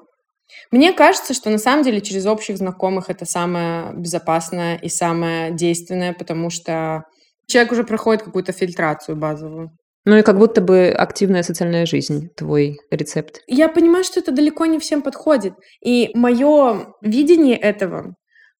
[0.70, 6.12] Мне кажется, что на самом деле через общих знакомых это самое безопасное и самое действенное,
[6.12, 7.04] потому что
[7.46, 9.70] человек уже проходит какую-то фильтрацию базовую.
[10.04, 13.40] Ну и как будто бы активная социальная жизнь, твой рецепт.
[13.46, 15.54] Я понимаю, что это далеко не всем подходит.
[15.84, 18.14] И мое видение этого,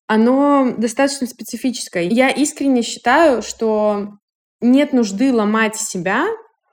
[0.07, 2.03] оно достаточно специфическое.
[2.03, 4.13] Я искренне считаю, что
[4.61, 6.27] нет нужды ломать себя,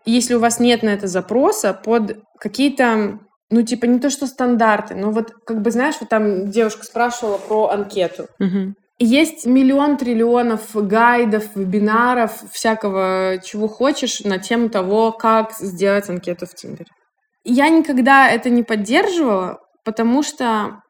[0.04, 3.18] если у вас нет на это запроса под какие-то
[3.52, 7.36] ну, типа, не то что стандарты, но вот, как бы, знаешь, вот там девушка спрашивала
[7.36, 8.28] про анкету.
[8.38, 8.76] Мгм.
[9.02, 16.54] Есть миллион триллионов гайдов, вебинаров, всякого чего хочешь на тему того, как сделать анкету в
[16.54, 16.90] Тиндере.
[17.42, 20.82] Я никогда это не поддерживала, потому что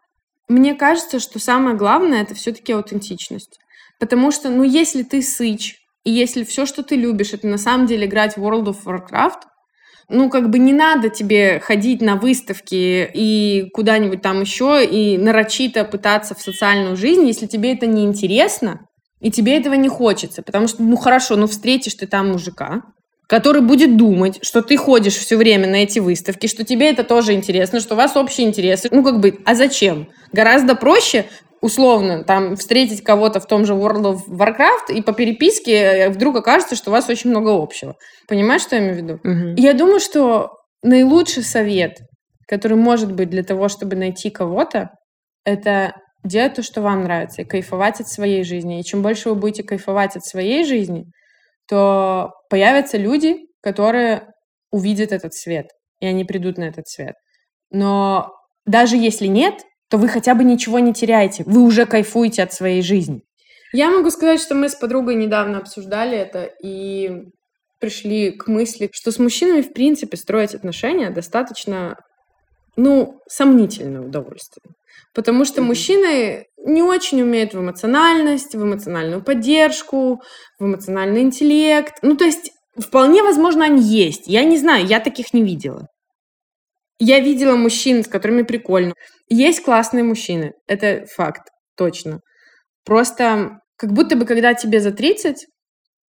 [0.49, 3.61] мне кажется, что самое главное это все-таки аутентичность.
[4.01, 7.87] Потому что, ну, если ты сыч, и если все, что ты любишь, это на самом
[7.87, 9.43] деле играть в World of Warcraft,
[10.11, 15.85] ну, как бы не надо тебе ходить на выставки и куда-нибудь там еще и нарочито
[15.85, 18.87] пытаться в социальную жизнь, если тебе это не интересно
[19.21, 20.43] и тебе этого не хочется.
[20.43, 22.83] Потому что, ну, хорошо, ну, встретишь ты там мужика,
[23.27, 27.33] который будет думать, что ты ходишь все время на эти выставки, что тебе это тоже
[27.33, 28.89] интересно, что у вас общие интересы.
[28.91, 30.09] Ну, как бы, а зачем?
[30.33, 31.27] Гораздо проще
[31.61, 36.37] условно, там, встретить кого-то в том же World of Warcraft, и по переписке э, вдруг
[36.37, 37.97] окажется, что у вас очень много общего.
[38.29, 39.21] Понимаешь, что я имею в виду?
[39.23, 39.55] Мгм.
[39.57, 40.51] Я думаю, что
[40.83, 41.99] наилучший совет,
[42.49, 44.91] который может быть для того, чтобы найти кого-то,
[45.45, 45.95] это
[46.25, 48.81] делать то, что вам нравится, и кайфовать от своей жизни.
[48.81, 51.05] И чем больше вы будете кайфовать от своей жизни,
[51.69, 54.29] то появятся люди, которые
[54.71, 55.67] увидят этот свет,
[56.01, 57.15] и они придут на этот свет.
[57.71, 58.33] Но
[58.67, 59.55] даже если нет,
[59.91, 61.43] то вы хотя бы ничего не теряете.
[61.47, 63.23] Вы уже кайфуете от своей жизни.
[63.73, 67.25] Я могу сказать, что мы с подругой недавно обсуждали это и
[67.81, 71.97] пришли к мысли, что с мужчинами, в принципе, строить отношения достаточно,
[72.77, 74.75] ну, сомнительное удовольствие.
[75.15, 80.23] Потому что мужчины не очень умеют в эмоциональность, в эмоциональную поддержку,
[80.59, 81.95] в эмоциональный интеллект.
[82.03, 84.27] Ну, то есть, вполне возможно, они есть.
[84.27, 85.89] Я не знаю, я таких не видела.
[87.01, 88.93] Я видела мужчин, с которыми прикольно.
[89.29, 92.21] Есть классные мужчины, это факт, точно.
[92.85, 95.47] Просто как будто бы, когда тебе за 30,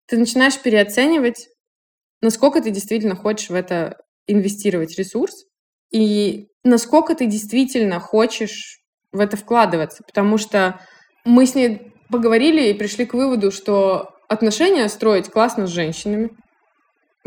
[0.08, 1.48] ты начинаешь переоценивать,
[2.22, 3.96] насколько ты действительно хочешь в это
[4.28, 5.46] инвестировать ресурс
[5.92, 8.82] и насколько ты действительно хочешь
[9.14, 10.04] в это вкладываться.
[10.06, 10.82] Потому что
[11.24, 16.32] мы с ней поговорили и пришли к выводу, что отношения строить классно с женщинами.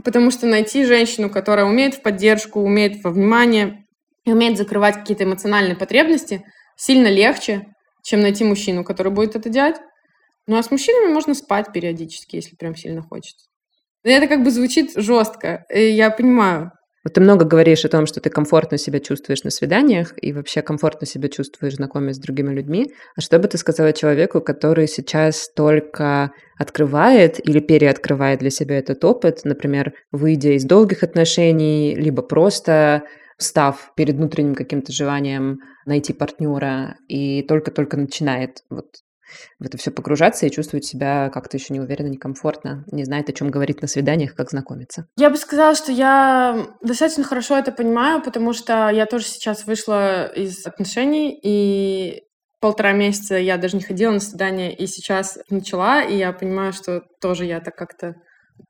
[0.02, 3.86] Потому что найти женщину, которая умеет в поддержку, умеет во внимание
[4.24, 6.44] и умеет закрывать какие-то эмоциональные потребности,
[6.76, 7.68] сильно легче,
[8.02, 9.76] чем найти мужчину, который будет это делать.
[10.46, 13.46] Ну а с мужчинами можно спать периодически, если прям сильно хочется.
[14.02, 16.72] И Это как бы звучит жестко, я понимаю.
[17.04, 20.62] Вот ты много говоришь о том, что ты комфортно себя чувствуешь на свиданиях и вообще
[20.62, 22.92] комфортно себя чувствуешь, знакомясь с другими людьми.
[23.14, 29.04] А что бы ты сказала человеку, который сейчас только открывает или переоткрывает для себя этот
[29.04, 33.02] опыт, например, выйдя из долгих отношений, либо просто
[33.36, 38.86] став перед внутренним каким-то желанием найти партнера и только-только начинает вот
[39.58, 43.50] в это все погружаться и чувствует себя как-то еще неуверенно, некомфортно, не знает, о чем
[43.50, 45.06] говорить на свиданиях, как знакомиться.
[45.16, 50.26] Я бы сказала, что я достаточно хорошо это понимаю, потому что я тоже сейчас вышла
[50.26, 52.22] из отношений, и
[52.60, 57.02] полтора месяца я даже не ходила на свидание, и сейчас начала, и я понимаю, что
[57.20, 58.14] тоже я так как-то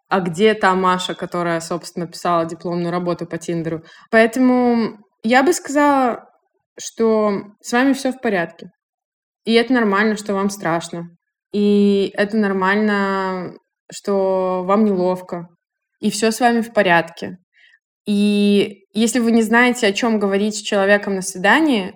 [0.09, 3.83] а где та Маша, которая, собственно, писала дипломную работу по Тиндеру.
[4.11, 6.29] Поэтому я бы сказала,
[6.79, 8.71] что с вами все в порядке.
[9.45, 11.09] И это нормально, что вам страшно.
[11.53, 13.55] И это нормально,
[13.93, 15.49] что вам неловко.
[16.01, 17.39] И все с вами в порядке.
[18.07, 21.95] И если вы не знаете, о чем говорить с человеком на свидании,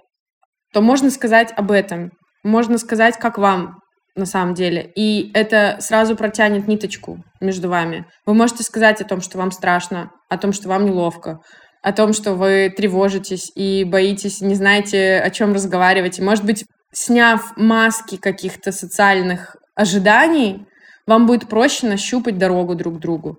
[0.72, 2.10] то можно сказать об этом.
[2.44, 3.78] Можно сказать, как вам
[4.14, 4.90] на самом деле.
[4.96, 8.06] И это сразу протянет ниточку между вами.
[8.26, 11.40] Вы можете сказать о том, что вам страшно, о том, что вам неловко,
[11.82, 16.18] о том, что вы тревожитесь и боитесь, не знаете, о чем разговаривать.
[16.18, 20.66] И, может быть, сняв маски каких-то социальных ожиданий,
[21.06, 23.38] вам будет проще нащупать дорогу друг к другу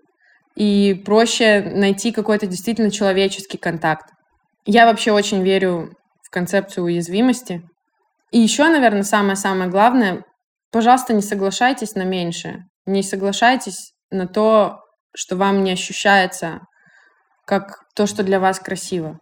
[0.55, 4.09] и проще найти какой-то действительно человеческий контакт.
[4.65, 7.61] Я вообще очень верю в концепцию уязвимости.
[8.31, 10.23] И еще, наверное, самое-самое главное,
[10.71, 12.65] пожалуйста, не соглашайтесь на меньшее.
[12.85, 14.79] Не соглашайтесь на то,
[15.15, 16.59] что вам не ощущается
[17.45, 19.17] как то, что для вас красиво.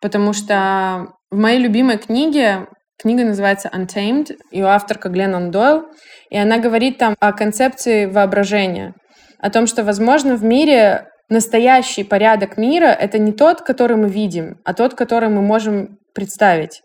[0.00, 2.66] Потому что в моей любимой книге,
[3.00, 5.86] книга называется Untamed, ее авторка Гленнон Дойл,
[6.28, 8.94] и она говорит там о концепции воображения,
[9.38, 14.58] о том, что, возможно, в мире настоящий порядок мира— это не тот, который мы видим,
[14.64, 16.82] а тот, который мы можем представить,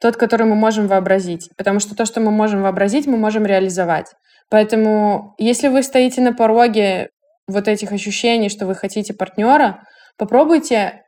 [0.00, 1.50] тот, который мы можем вообразить.
[1.56, 4.06] Потому что то, что мы можем вообразить, мы можем реализовать.
[4.48, 7.10] Поэтому, если вы стоите на пороге
[7.46, 9.82] вот этих ощущений, что вы хотите партнера,
[10.16, 11.02] попробуйте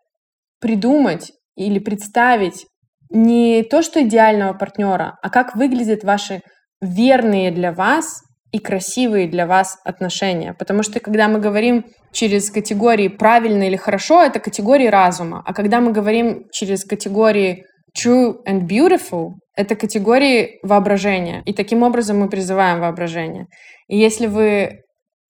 [0.60, 2.66] придумать или представить
[3.12, 6.40] не то, что идеального партнера, а как выглядят ваши
[6.80, 8.22] верные для вас
[8.52, 10.54] и красивые для вас отношения.
[10.54, 15.42] Потому что когда мы говорим через категории правильно или хорошо, это категории разума.
[15.46, 17.64] А когда мы говорим через категории
[17.98, 21.42] true and beautiful, это категории воображения.
[21.46, 23.46] И таким образом мы призываем воображение.
[23.88, 24.80] И если вы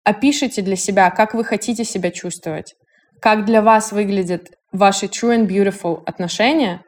[0.04, 2.74] опишите для себя, как вы хотите себя чувствовать,
[3.20, 6.82] как для вас выглядят ваши true and beautiful отношения,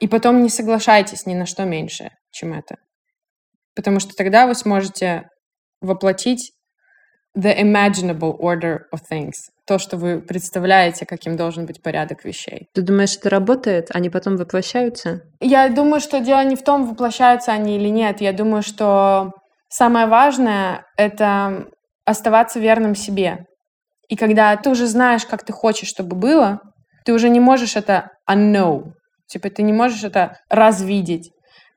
[0.00, 2.76] и потом не соглашайтесь ни на что меньше, чем это.
[3.76, 5.28] Потому что тогда вы сможете
[5.80, 6.52] воплотить
[7.36, 9.34] the imaginable order of things.
[9.66, 12.68] То, что вы представляете, каким должен быть порядок вещей.
[12.74, 13.88] Ты думаешь, это работает?
[13.90, 15.22] Они потом воплощаются?
[15.40, 18.20] Я думаю, что дело не в том, воплощаются они или нет.
[18.20, 19.30] Я думаю, что
[19.68, 21.66] самое важное— это
[22.04, 23.46] оставаться верным себе.
[24.08, 26.60] И когда ты уже знаешь, как ты хочешь, чтобы было,
[27.04, 28.92] ты уже не можешь это unknow.
[29.30, 31.30] Типа ты не можешь это развидеть.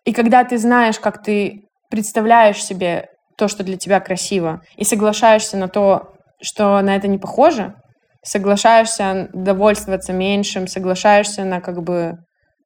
[0.05, 5.55] И когда ты знаешь, как ты представляешь себе то, что для тебя красиво, и соглашаешься
[5.57, 7.75] на то, что на это не похоже,
[8.23, 12.17] соглашаешься довольствоваться меньшим, соглашаешься на как бы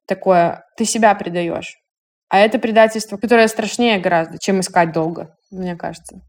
[0.06, 1.76] такое, ты себя предаешь.
[2.30, 6.20] А это предательство, которое страшнее гораздо, чем искать долго, мне кажется.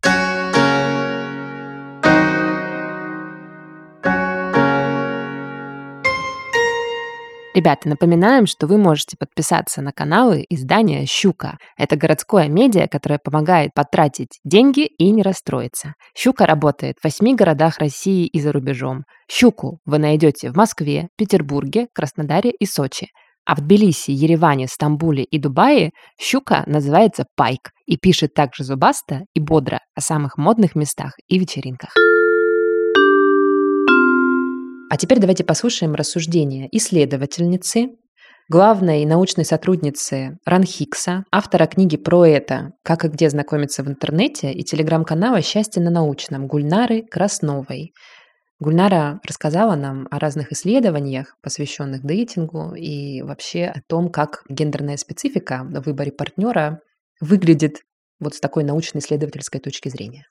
[7.60, 11.57] Ребята, напоминаем, что вы можете подписаться на каналы издания «Щука».
[11.78, 15.91] Это городское медиа, которое помогает потратить деньги и не расстроиться.
[16.16, 19.03] «Щука» работает в восьми городах России и за рубежом.
[19.30, 23.07] «Щуку» вы найдете в Москве, Петербурге, Краснодаре и Сочи.
[23.45, 29.41] А в Тбилиси, Ереване, Стамбуле и Дубае «Щука» называется «Пайк» и пишет также зубасто и
[29.41, 31.89] бодро о самых модных местах и вечеринках.
[34.90, 37.92] А теперь давайте послушаем рассуждения исследовательницы,
[38.50, 44.64] главной научной сотрудницы Ранхикса, автора книги про это «Как и где знакомиться в интернете» и
[44.64, 47.94] телеграм-канала «Счастье на научном» Гульнары Красновой.
[48.60, 55.68] Гульнара рассказала нам о разных исследованиях, посвященных дейтингу и вообще о том, как гендерная специфика
[55.70, 56.82] в выборе партнера
[57.22, 57.84] выглядит
[58.20, 60.26] вот с такой научно-исследовательской точки зрения.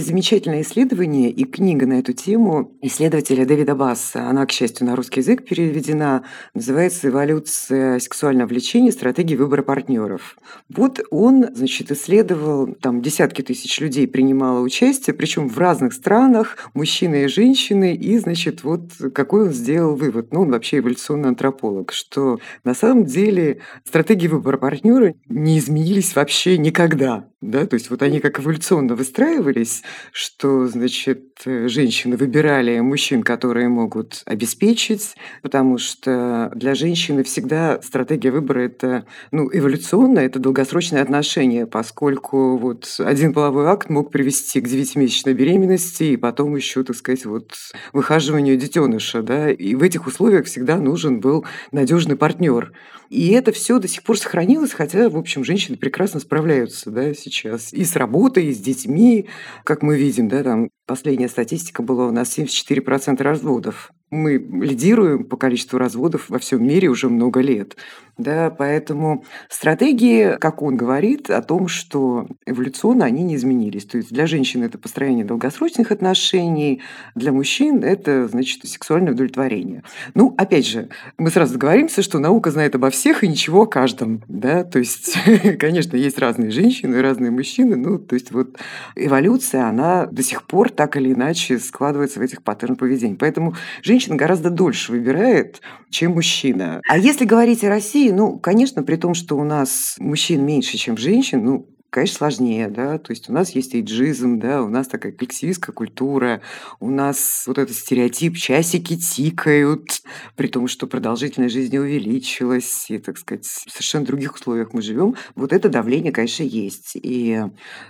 [0.00, 4.30] Есть замечательное исследование и книга на эту тему исследователя Дэвида Басса.
[4.30, 6.24] Она, к счастью, на русский язык переведена.
[6.54, 8.92] Называется «Эволюция сексуального влечения.
[8.92, 10.38] Стратегии выбора партнеров».
[10.70, 17.24] Вот он, значит, исследовал, там десятки тысяч людей принимало участие, причем в разных странах, мужчины
[17.24, 20.32] и женщины, и, значит, вот какой он сделал вывод.
[20.32, 26.56] Ну, он вообще эволюционный антрополог, что на самом деле стратегии выбора партнера не изменились вообще
[26.56, 27.29] никогда.
[27.40, 27.64] Да?
[27.64, 29.82] То есть вот они как эволюционно выстраивались,
[30.12, 38.60] что, значит, женщины выбирали мужчин, которые могут обеспечить, потому что для женщины всегда стратегия выбора–
[38.64, 45.32] это ну, эволюционно, это долгосрочные отношения, поскольку вот один половой акт мог привести к девятимесячной
[45.32, 47.54] беременности и потом еще, так сказать, вот
[47.94, 49.22] выхаживанию детеныша.
[49.22, 49.50] Да?
[49.50, 52.74] И в этих условиях всегда нужен был надежный партнер.
[53.08, 57.29] И это все до сих пор сохранилось, хотя, в общем, женщины прекрасно справляются да, сейчас
[57.72, 59.28] и с работой, и с детьми,
[59.64, 65.36] как мы видим, да, там последняя статистика была у нас 74% разводов мы лидируем по
[65.36, 67.76] количеству разводов во всем мире уже много лет.
[68.20, 73.86] Да, поэтому стратегии, как он говорит, о том, что эволюционно они не изменились.
[73.86, 76.82] То есть для женщин это построение долгосрочных отношений,
[77.14, 79.84] для мужчин это, значит, сексуальное удовлетворение.
[80.14, 84.22] Ну, опять же, мы сразу договоримся, что наука знает обо всех и ничего о каждом.
[84.28, 84.64] Да?
[84.64, 85.16] То есть,
[85.58, 87.76] конечно, есть разные женщины, разные мужчины.
[87.76, 88.58] Ну, то есть вот
[88.96, 93.16] эволюция, она до сих пор так или иначе складывается в этих паттернах поведения.
[93.18, 96.80] Поэтому женщины женщина гораздо дольше выбирает, чем мужчина.
[96.88, 100.96] А если говорить о России, ну, конечно, при том, что у нас мужчин меньше, чем
[100.96, 105.12] женщин, ну, конечно, сложнее, да, то есть у нас есть эйджизм, да, у нас такая
[105.12, 106.40] коллективистская культура,
[106.78, 110.02] у нас вот этот стереотип, часики тикают,
[110.36, 115.16] при том, что продолжительность жизни увеличилась, и, так сказать, в совершенно других условиях мы живем,
[115.34, 116.92] вот это давление, конечно, есть.
[116.94, 117.42] И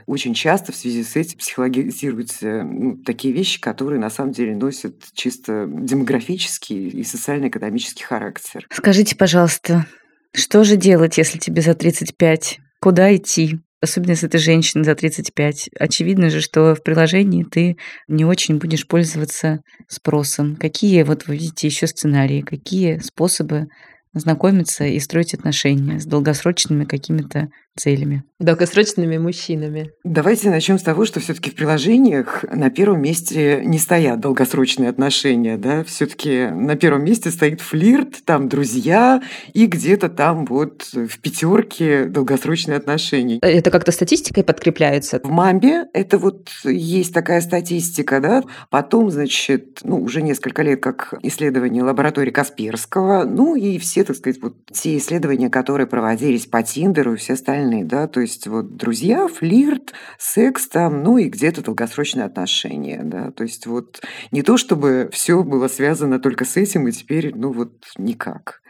[0.07, 4.97] очень часто в связи с этим психологизируются ну, такие вещи, которые на самом деле носят
[5.13, 8.67] чисто демографический и социально-экономический характер.
[8.71, 9.87] Скажите, пожалуйста,
[10.33, 12.61] что же делать, если тебе за 35?
[12.81, 13.61] Куда идти?
[13.83, 15.70] Особенно если ты женщина за 35.
[15.78, 17.76] Очевидно же, что в приложении ты
[18.09, 20.57] не очень будешь пользоваться спросом.
[20.57, 23.68] Какие вот вы видите еще сценарии, какие способы
[24.12, 27.49] знакомиться и строить отношения с долгосрочными какими-то
[27.81, 28.24] целями.
[28.39, 29.93] Долгосрочными мужчинами.
[30.05, 35.57] Давайте начнем с того, что все-таки в приложениях на первом месте не стоят долгосрочные отношения,
[35.57, 39.22] да, все-таки на первом месте стоит флирт, там друзья
[39.53, 43.39] и где-то там вот в пятерке долгосрочные отношения.
[43.41, 45.20] Это как-то статистикой подкрепляется?
[45.22, 48.43] В Мамбе это вот есть такая статистика, да.
[48.68, 54.41] Потом, значит, ну, уже несколько лет как исследование лаборатории Касперского, ну и все, так сказать,
[54.43, 58.77] вот те исследования, которые проводились по Тиндеру и все остальные остальные, да, то есть вот
[58.77, 64.01] друзья, флирт, секс там, ну и где-то долгосрочные отношения, да, то есть вот
[64.31, 68.61] не то, чтобы все было связано только с этим, и теперь, ну вот никак.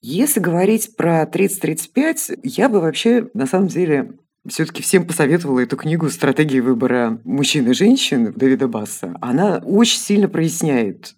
[0.00, 4.12] Если говорить про 30-35, я бы вообще, на самом деле,
[4.46, 9.14] все-таки всем посоветовала эту книгу «Стратегии выбора мужчин и женщин» Дэвида Басса.
[9.20, 11.14] Она очень сильно проясняет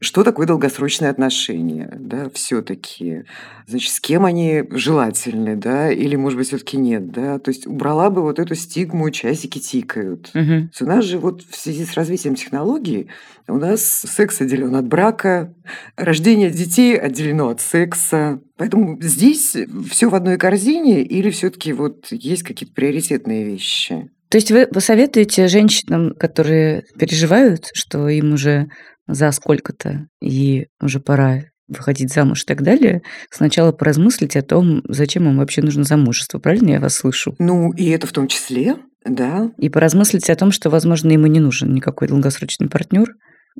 [0.00, 3.24] что такое долгосрочные отношения, да, все-таки,
[3.66, 8.08] значит, с кем они желательны, да, или, может быть, все-таки нет, да, то есть убрала
[8.08, 10.30] бы вот эту стигму «часики тикают».
[10.32, 10.70] Мгм.
[10.80, 13.08] У нас же вот в связи с развитием технологий
[13.46, 15.54] у нас секс отделен от брака,
[15.96, 18.40] рождение детей отделено от секса.
[18.56, 19.56] Поэтому здесь
[19.90, 24.10] все в одной корзине или все-таки вот есть какие-то приоритетные вещи?
[24.30, 28.70] То есть вы посоветуете женщинам, которые переживают, что им уже
[29.12, 35.28] за сколько-то и уже пора выходить замуж и так далее, сначала поразмыслить о том, зачем
[35.28, 36.38] им вообще нужно замужество.
[36.38, 37.34] Правильно я вас слышу?
[37.38, 39.52] Ну, и это в том числе, да.
[39.56, 43.14] И поразмыслить о том, что, возможно, ему не нужен никакой долгосрочный партнер,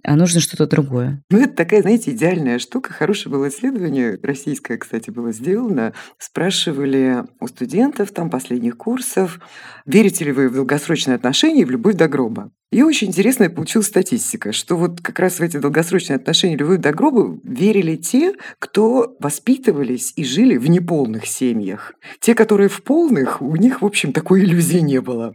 [0.05, 1.23] а нужно что-то другое.
[1.31, 2.93] Ну, это такая, знаете, идеальная штука.
[2.93, 5.95] Хорошее было исследование, российское, кстати, было сделано.
[6.19, 9.41] Спрашивали у студентов там последних курсов,
[9.87, 12.51] верите ли вы в долгосрочные отношения и в любовь до гроба.
[12.71, 16.93] И очень интересная получилась статистика, что вот как раз в эти долгосрочные отношения любовь до
[16.93, 21.95] гроба верили те, кто воспитывались и жили в неполных семьях.
[22.21, 25.35] Те, которые в полных, у них, в общем, такой иллюзии не было.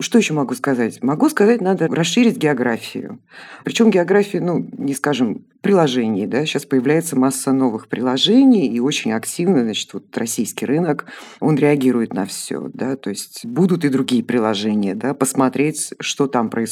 [0.00, 1.00] Что еще могу сказать?
[1.02, 3.20] Могу сказать, надо расширить географию.
[3.64, 6.26] Причем географию, ну, не скажем, приложений.
[6.26, 6.44] Да?
[6.44, 11.06] Сейчас появляется масса новых приложений, и очень активно, значит, вот российский рынок,
[11.40, 12.68] он реагирует на все.
[12.74, 12.96] Да?
[12.96, 15.14] То есть будут и другие приложения, да?
[15.14, 16.63] посмотреть, что там происходит,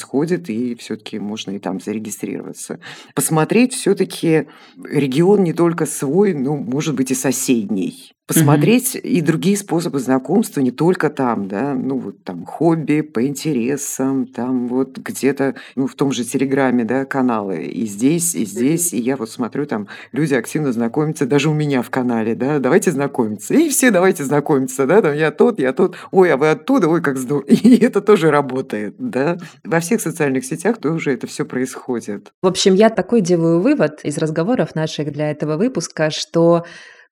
[0.49, 2.81] и все-таки можно и там зарегистрироваться.
[3.15, 4.47] Посмотреть все-таки
[4.83, 10.71] регион не только свой, но, может быть, и соседний посмотреть и другие способы знакомства не
[10.71, 16.13] только там, да, ну вот там хобби по интересам, там вот где-то, ну в том
[16.13, 20.73] же Телеграме, да, каналы, и здесь, и здесь, и я вот смотрю, там люди активно
[20.73, 25.15] знакомятся, даже у меня в канале, да, давайте знакомиться, и все давайте знакомиться, да, там
[25.15, 28.95] я тот, я тот, ой, а вы оттуда, ой, как здорово, и это тоже работает,
[28.99, 32.33] да, во всех социальных сетях тоже это все происходит.
[32.41, 36.65] В общем, я такой делаю вывод из разговоров наших для этого выпуска, что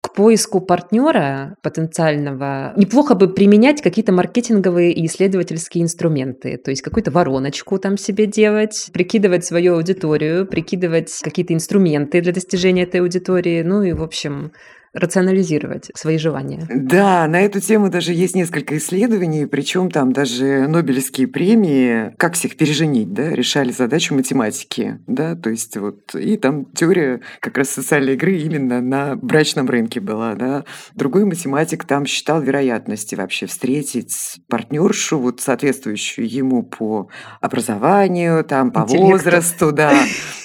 [0.02, 7.10] к поиску партнера потенциального неплохо бы применять какие-то маркетинговые и исследовательские инструменты, то есть какую-то
[7.10, 13.82] вороночку там себе делать, прикидывать свою аудиторию, прикидывать какие-то инструменты для достижения этой аудитории, ну
[13.82, 14.52] и, в общем,
[14.92, 16.66] рационализировать свои желания.
[16.68, 22.56] Да, на эту тему даже есть несколько исследований, причем там даже Нобелевские премии, как всех
[22.56, 28.14] переженить, да, решали задачу математики, да, то есть вот, и там теория как раз социальной
[28.14, 30.64] игры именно на брачном рынке была, да.
[30.94, 37.08] Другой математик там считал вероятности вообще встретить партнершу, вот соответствующую ему по
[37.40, 39.06] образованию, там, по Интеллекту.
[39.06, 39.94] возрасту, да.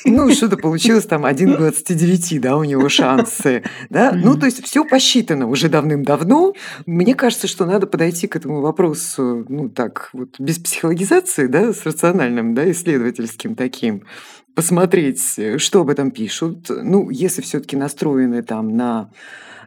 [0.06, 4.12] Ну, что-то получилось там 1 к 29, да, у него шансы, да.
[4.14, 6.54] Ну, то есть все посчитано уже давным-давно.
[6.86, 11.86] Мне кажется, что надо подойти к этому вопросу, ну, так, вот без психологизации, да, с
[11.86, 14.04] рациональным, да, исследовательским таким
[14.56, 16.68] посмотреть, что об этом пишут.
[16.70, 19.10] Ну, если все-таки настроены там на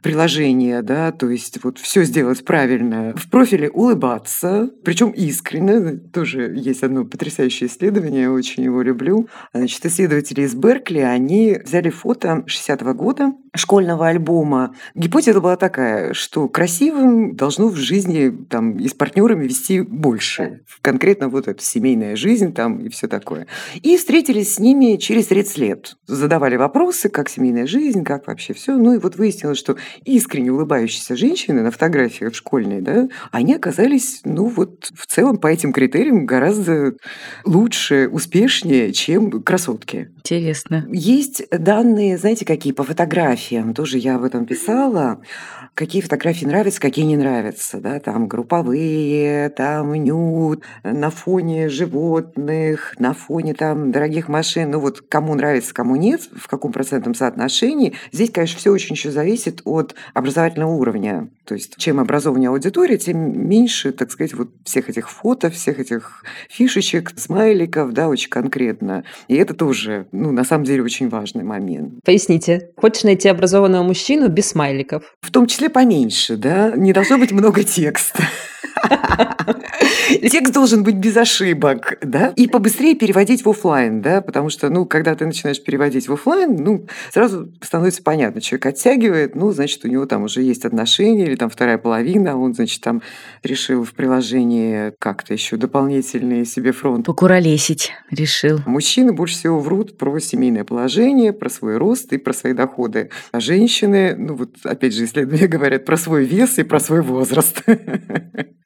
[0.03, 6.83] приложение, да, то есть вот все сделать правильно, в профиле улыбаться, причем искренне, тоже есть
[6.83, 9.29] одно потрясающее исследование, я очень его люблю.
[9.53, 14.75] Значит, исследователи из Беркли, они взяли фото 60-го года школьного альбома.
[14.95, 20.63] Гипотеза была такая, что красивым должно в жизни там и с партнерами вести больше.
[20.81, 23.47] Конкретно вот эта семейная жизнь там и все такое.
[23.83, 25.97] И встретились с ними через 30 лет.
[26.07, 28.77] Задавали вопросы, как семейная жизнь, как вообще все.
[28.77, 34.47] Ну и вот выяснилось, что искренне улыбающиеся женщины на фотографиях школьной, да, они оказались, ну
[34.47, 36.95] вот в целом по этим критериям гораздо
[37.45, 40.11] лучше, успешнее, чем красотки.
[40.19, 40.87] Интересно.
[40.93, 45.21] Есть данные, знаете, какие по фотографиям, тоже я об этом писала,
[45.79, 53.15] какие фотографии нравятся, какие не нравятся, да, там групповые, там нюд, на фоне животных, на
[53.15, 57.95] фоне там дорогих машин, ну вот кому нравится, кому нет, в каком процентном соотношении.
[58.11, 61.31] Здесь, конечно, все очень еще зависит от образовательного уровня.
[61.45, 66.25] То есть чем образованнее аудитория, тем меньше, так сказать, вот всех этих фото, всех этих
[66.51, 69.05] фишечек, смайликов, да, очень конкретно.
[69.29, 72.01] И это тоже, ну, на самом деле, очень важный момент.
[72.05, 75.15] Поясните, хочешь найти образованного мужчину без смайликов?
[75.21, 78.23] В том числе поменьше, да, не должно быть много текста.
[80.09, 84.87] Текст должен быть без ошибок, да, и побыстрее переводить в офлайн, да, потому что, ну,
[84.87, 89.89] когда ты начинаешь переводить в офлайн, ну, сразу становится понятно, человек оттягивает, ну, значит, у
[89.89, 93.03] него там уже есть отношения или там вторая половина, он, значит, там
[93.43, 97.05] решил в приложении как-то еще дополнительные себе фронт.
[97.07, 98.61] Покуролесить решил.
[98.67, 103.11] Мужчины больше всего врут про семейное положение, про свой рост и про свои доходы.
[103.33, 107.63] А женщины, ну вот опять же исследования говорят про свой вес и про свой возраст.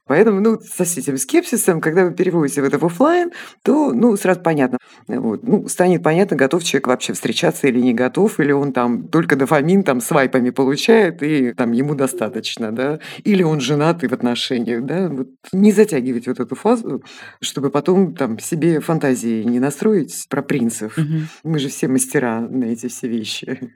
[0.06, 3.30] Поэтому, ну, со этим скепсисом, когда вы переводите в это в офлайн,
[3.62, 4.78] то, ну, сразу понятно.
[5.06, 5.42] Вот.
[5.42, 9.84] Ну, станет понятно, готов человек вообще встречаться или не готов, или он там только дофамин
[9.84, 15.08] там свайпами получает, и там ему достаточно, да, или он женат и в отношениях, да.
[15.08, 17.02] Вот не затягивать вот эту фазу,
[17.40, 20.98] чтобы потом там себе фантазии не настроить про принцев.
[20.98, 21.06] Угу.
[21.44, 23.70] Мы же все мастера на эти все вещи.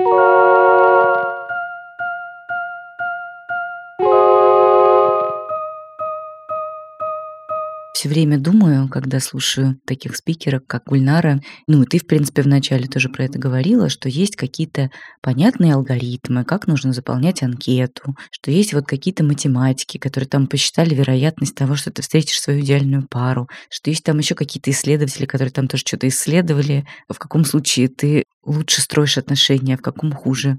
[7.97, 12.89] Все время думаю, когда слушаю таких спикеров, как Гульнара, ну и ты, в принципе, вначале
[12.89, 14.91] тоже про это говорила, что есть какие-то
[15.23, 21.55] понятные алгоритмы, как нужно заполнять анкету, что есть вот какие-то математики, которые там посчитали вероятность
[21.55, 25.67] того, что ты встретишь свою идеальную пару, что есть там еще какие-то исследователи, которые там
[25.67, 30.59] тоже что-то исследовали, в каком случае ты лучше строишь отношения, а в каком хуже.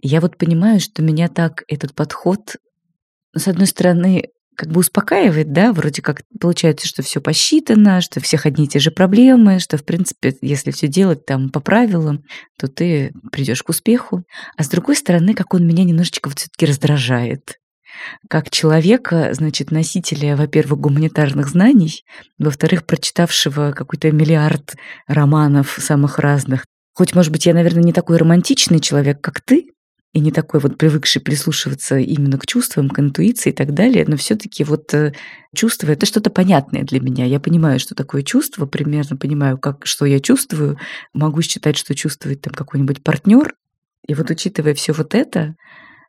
[0.00, 2.54] я вот понимаю, что меня так этот подход
[3.36, 8.44] с одной стороны, как бы успокаивает, да, вроде как получается, что все посчитано, что всех
[8.44, 12.24] одни и те же проблемы, что, в принципе, если все делать там по правилам,
[12.58, 14.24] то ты придешь к успеху.
[14.56, 17.60] А с другой стороны, как он меня немножечко вот все-таки раздражает.
[18.28, 22.02] Как человека, значит, носителя, во-первых, гуманитарных знаний,
[22.38, 24.74] во-вторых, прочитавшего какой-то миллиард
[25.06, 26.64] романов самых разных.
[26.94, 29.68] Хоть, может быть, я, наверное, не такой романтичный человек, как ты,
[30.12, 34.16] и не такой вот привыкший прислушиваться именно к чувствам, к интуиции и так далее, но
[34.16, 35.12] все-таки вот э,
[35.54, 37.26] чувство это что-то понятное для меня.
[37.26, 40.78] Я понимаю, что такое чувство, примерно понимаю, как, что я чувствую,
[41.12, 43.54] могу считать, что чувствует там какой-нибудь партнер.
[44.06, 45.54] И вот учитывая все вот это,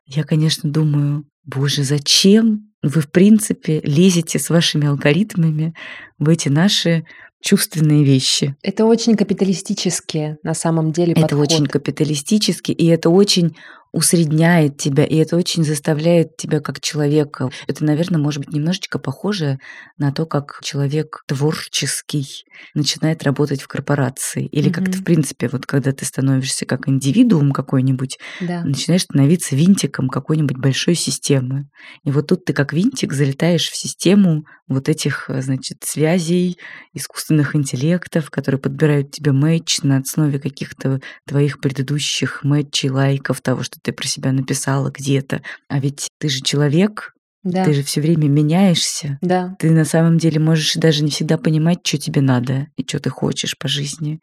[0.06, 5.74] я, конечно, думаю, боже, зачем вы, в принципе, лезете с вашими алгоритмами
[6.18, 7.04] в эти наши
[7.42, 8.54] чувственные вещи.
[8.62, 11.40] Это очень капиталистические на самом деле Это подход.
[11.40, 13.56] очень капиталистически, и это очень
[13.92, 17.50] усредняет тебя, и это очень заставляет тебя как человека.
[17.66, 19.58] Это, наверное, может быть немножечко похоже
[19.98, 24.46] на то, как человек творческий начинает работать в корпорации.
[24.46, 24.76] Или угу.
[24.76, 28.62] как-то, в принципе, вот когда ты становишься как индивидуум какой-нибудь, да.
[28.64, 31.68] начинаешь становиться винтиком какой-нибудь большой системы.
[32.04, 36.56] И вот тут ты как винтик залетаешь в систему вот этих, значит, связей,
[36.94, 43.79] искусственных интеллектов, которые подбирают тебе матч на основе каких-то твоих предыдущих матчей, лайков, того, что
[43.82, 45.42] ты про себя написала где-то.
[45.68, 47.64] А ведь ты же человек, да.
[47.64, 49.18] Ты же все время меняешься.
[49.22, 49.56] Да.
[49.58, 53.08] Ты на самом деле можешь даже не всегда понимать, что тебе надо и что ты
[53.08, 54.20] хочешь по жизни.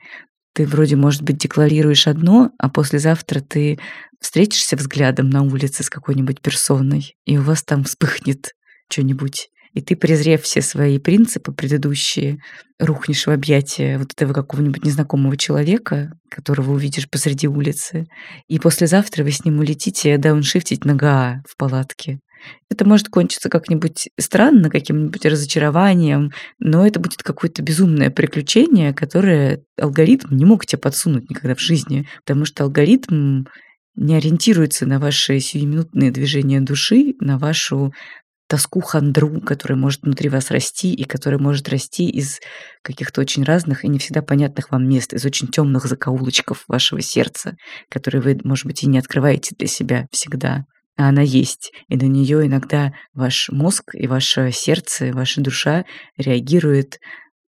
[0.54, 3.80] Ты вроде, может быть, декларируешь одно, а послезавтра ты
[4.20, 8.54] встретишься взглядом на улице с какой-нибудь персоной, и у вас там вспыхнет
[8.90, 12.40] что-нибудь и ты, презрев все свои принципы предыдущие,
[12.80, 18.08] рухнешь в объятия вот этого какого-нибудь незнакомого человека, которого увидишь посреди улицы,
[18.48, 22.18] и послезавтра вы с ним улетите дауншифтить на ГА в палатке.
[22.72, 30.36] Это может кончиться как-нибудь странно, каким-нибудь разочарованием, но это будет какое-то безумное приключение, которое алгоритм
[30.36, 33.44] не мог тебе подсунуть никогда в жизни, потому что алгоритм
[33.96, 37.94] не ориентируется на ваши сиюминутные движения души, на вашу
[38.48, 42.40] тоску, хандру, которая может внутри вас расти и которая может расти из
[42.82, 47.56] каких-то очень разных и не всегда понятных вам мест, из очень темных закоулочков вашего сердца,
[47.90, 50.66] которые вы, может быть, и не открываете для себя всегда.
[50.98, 55.86] А она есть, и на нее иногда ваш мозг и ваше сердце, ваша душа
[56.18, 57.00] реагирует,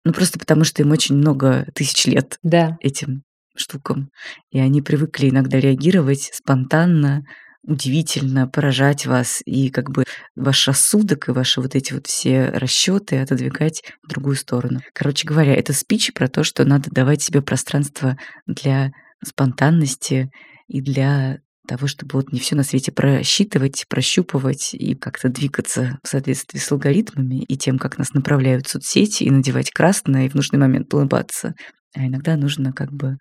[0.04, 2.78] ну просто потому что им очень много тысяч лет да.
[2.82, 3.24] этим
[3.56, 4.10] штукам.
[4.52, 7.24] И они привыкли иногда реагировать спонтанно,
[7.64, 10.06] удивительно поражать вас и как бы
[10.36, 14.82] ваш рассудок и ваши вот эти вот все расчеты отодвигать в другую сторону.
[14.94, 18.92] Короче говоря, это спич про то, что надо давать себе пространство для
[19.24, 20.32] спонтанности
[20.68, 26.08] и для того, чтобы вот не все на свете просчитывать, прощупывать и как-то двигаться в
[26.08, 30.58] соответствии с алгоритмами и тем, как нас направляют соцсети, и надевать красное, и в нужный
[30.58, 31.54] момент улыбаться.
[31.96, 33.18] А иногда нужно как бы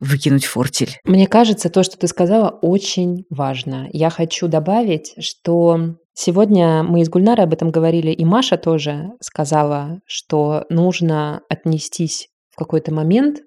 [0.00, 0.98] выкинуть фортель.
[1.04, 3.88] Мне кажется, то, что ты сказала, очень важно.
[3.92, 10.00] Я хочу добавить, что сегодня мы из Гульнары об этом говорили, и Маша тоже сказала,
[10.06, 13.40] что нужно отнестись в какой-то момент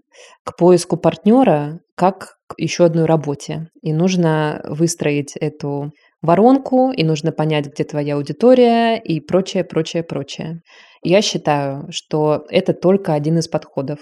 [0.44, 3.68] к поиску партнера как к еще одной работе.
[3.82, 5.92] И нужно выстроить эту
[6.22, 10.62] воронку, и нужно понять, где твоя аудитория, и прочее, прочее, прочее.
[11.02, 14.00] Я считаю, что это только один из подходов.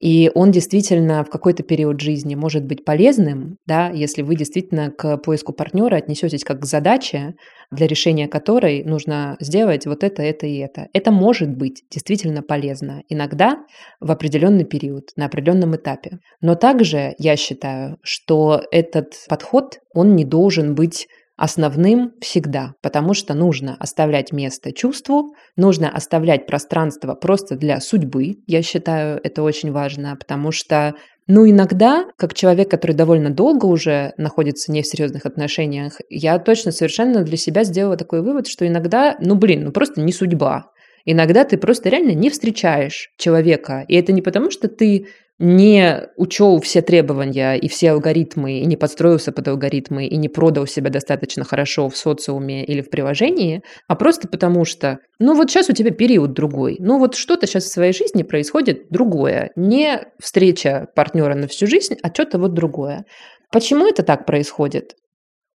[0.00, 5.16] И он действительно в какой-то период жизни может быть полезным, да, если вы действительно к
[5.18, 7.34] поиску партнера отнесетесь как к задаче,
[7.70, 10.88] для решения которой нужно сделать вот это, это и это.
[10.92, 13.58] Это может быть действительно полезно иногда
[14.00, 16.18] в определенный период, на определенном этапе.
[16.40, 21.08] Но также я считаю, что этот подход, он не должен быть
[21.38, 28.38] основным всегда, потому что нужно оставлять место чувству, нужно оставлять пространство просто для судьбы.
[28.46, 30.94] Я считаю, это очень важно, потому что
[31.28, 36.72] ну, иногда, как человек, который довольно долго уже находится не в серьезных отношениях, я точно
[36.72, 40.70] совершенно для себя сделала такой вывод, что иногда, ну, блин, ну просто не судьба.
[41.10, 43.82] Иногда ты просто реально не встречаешь человека.
[43.88, 45.06] И это не потому, что ты
[45.38, 50.66] не учел все требования и все алгоритмы, и не подстроился под алгоритмы, и не продал
[50.66, 55.70] себя достаточно хорошо в социуме или в приложении, а просто потому что, ну вот сейчас
[55.70, 60.88] у тебя период другой, ну вот что-то сейчас в своей жизни происходит другое, не встреча
[60.94, 63.06] партнера на всю жизнь, а что-то вот другое.
[63.50, 64.94] Почему это так происходит?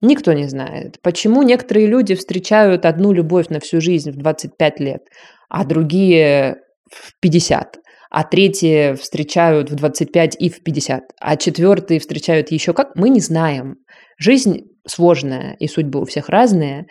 [0.04, 0.99] Никто не знает.
[1.01, 5.01] Почему некоторые люди встречают одну любовь на всю жизнь в 25 лет,
[5.49, 6.58] а другие
[6.91, 7.80] в 50?
[8.16, 13.20] а третьи встречают в 25 и в 50, а четвертые встречают еще как, мы не
[13.20, 13.78] знаем.
[14.20, 16.86] Жизнь сложная, и судьбы у всех разные,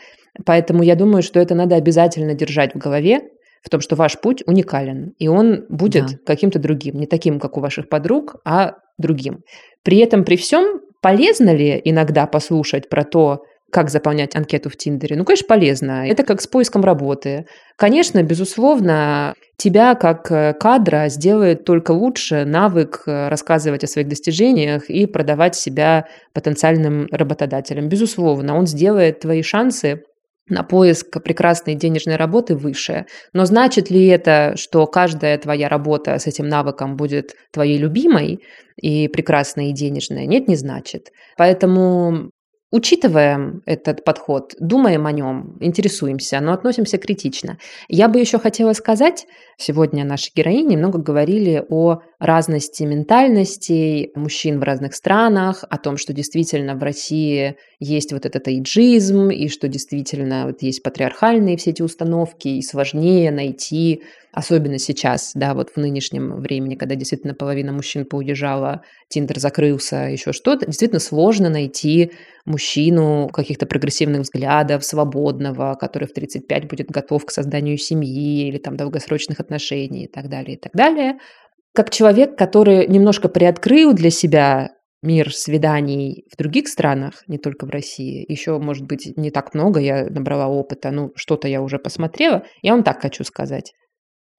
[0.45, 3.21] поэтому я думаю, что это надо обязательно держать в голове,
[3.63, 6.17] в том, что ваш путь уникален, и он будет да.
[6.27, 9.45] каким-то другим, не таким, как у ваших подруг, а другим.
[9.85, 15.17] При этом, при всем, полезно ли иногда послушать про то, как заполнять анкету в Тиндере?
[15.17, 16.07] Ну, конечно, полезно.
[16.07, 17.47] Это как с поиском работы.
[17.77, 24.91] Конечно, безусловно, тебя как э, кадра сделает только лучше навык э, рассказывать о своих достижениях
[24.91, 27.89] и продавать себя потенциальным работодателям.
[27.89, 30.05] Безусловно, он сделает твои шансы
[30.49, 33.07] на поиск прекрасной денежной работы выше.
[33.33, 38.43] Но значит ли это, что каждая твоя работа с этим навыком будет твоей любимой
[38.77, 40.27] и прекрасной и денежной?
[40.27, 41.11] Нет, не значит.
[41.37, 42.31] Поэтому
[42.73, 47.59] Учитываем этот подход, думаем о нем, интересуемся, но относимся критично.
[47.89, 49.27] Я бы еще хотела сказать,
[49.59, 56.13] сегодня наши героини много говорили о разности ментальностей мужчин в разных странах, о том, что
[56.13, 61.83] действительно в России есть вот этот эйджизм, и что действительно вот есть патриархальные все эти
[61.83, 64.03] установки, и сложнее найти
[64.33, 70.33] Особенно сейчас, да, вот в нынешнем времени, когда действительно половина мужчин поуезжала, Тиндер закрылся, еще
[70.33, 72.13] что-то, действительно сложно найти
[72.47, 78.79] мужчину каких-то прогрессивных взглядов, свободного, который в 35 будет готов к созданию семьи или там
[78.79, 81.19] долгосрочных отношений и так далее, и так далее.
[81.75, 84.71] Как человек, который немножко приоткрыл для себя
[85.03, 89.81] мир свиданий в других странах, не только в России, еще, может быть, не так много,
[89.81, 93.73] я набрала опыта, ну, что-то я уже посмотрела, я вам так хочу сказать.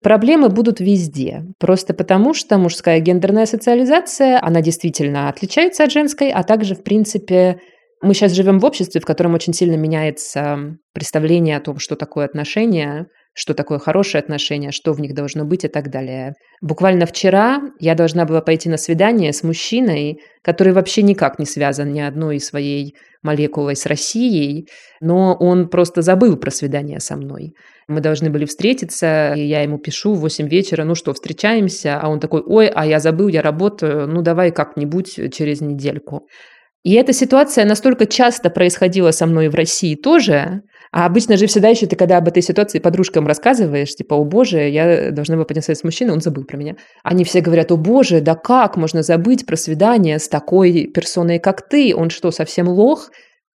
[0.01, 6.43] Проблемы будут везде, просто потому что мужская гендерная социализация, она действительно отличается от женской, а
[6.43, 7.59] также, в принципе,
[8.01, 12.25] мы сейчас живем в обществе, в котором очень сильно меняется представление о том, что такое
[12.25, 16.33] отношения, что такое хорошее отношение, что в них должно быть и так далее.
[16.61, 21.91] Буквально вчера я должна была пойти на свидание с мужчиной, который вообще никак не связан
[21.91, 24.67] ни одной своей молекулой с Россией,
[25.01, 27.53] но он просто забыл про свидание со мной.
[27.87, 31.99] Мы должны были встретиться, и я ему пишу в 8 вечера, ну что, встречаемся?
[31.99, 36.27] А он такой, ой, а я забыл, я работаю, ну давай как-нибудь через недельку.
[36.83, 40.61] И эта ситуация настолько часто происходила со мной в России тоже,
[40.93, 44.69] а обычно же всегда еще ты, когда об этой ситуации подружкам рассказываешь, типа, о боже,
[44.69, 46.75] я должна была подняться с мужчиной, он забыл про меня.
[47.03, 51.67] Они все говорят, о боже, да как можно забыть про свидание с такой персоной, как
[51.67, 51.95] ты?
[51.95, 53.09] Он что, совсем лох?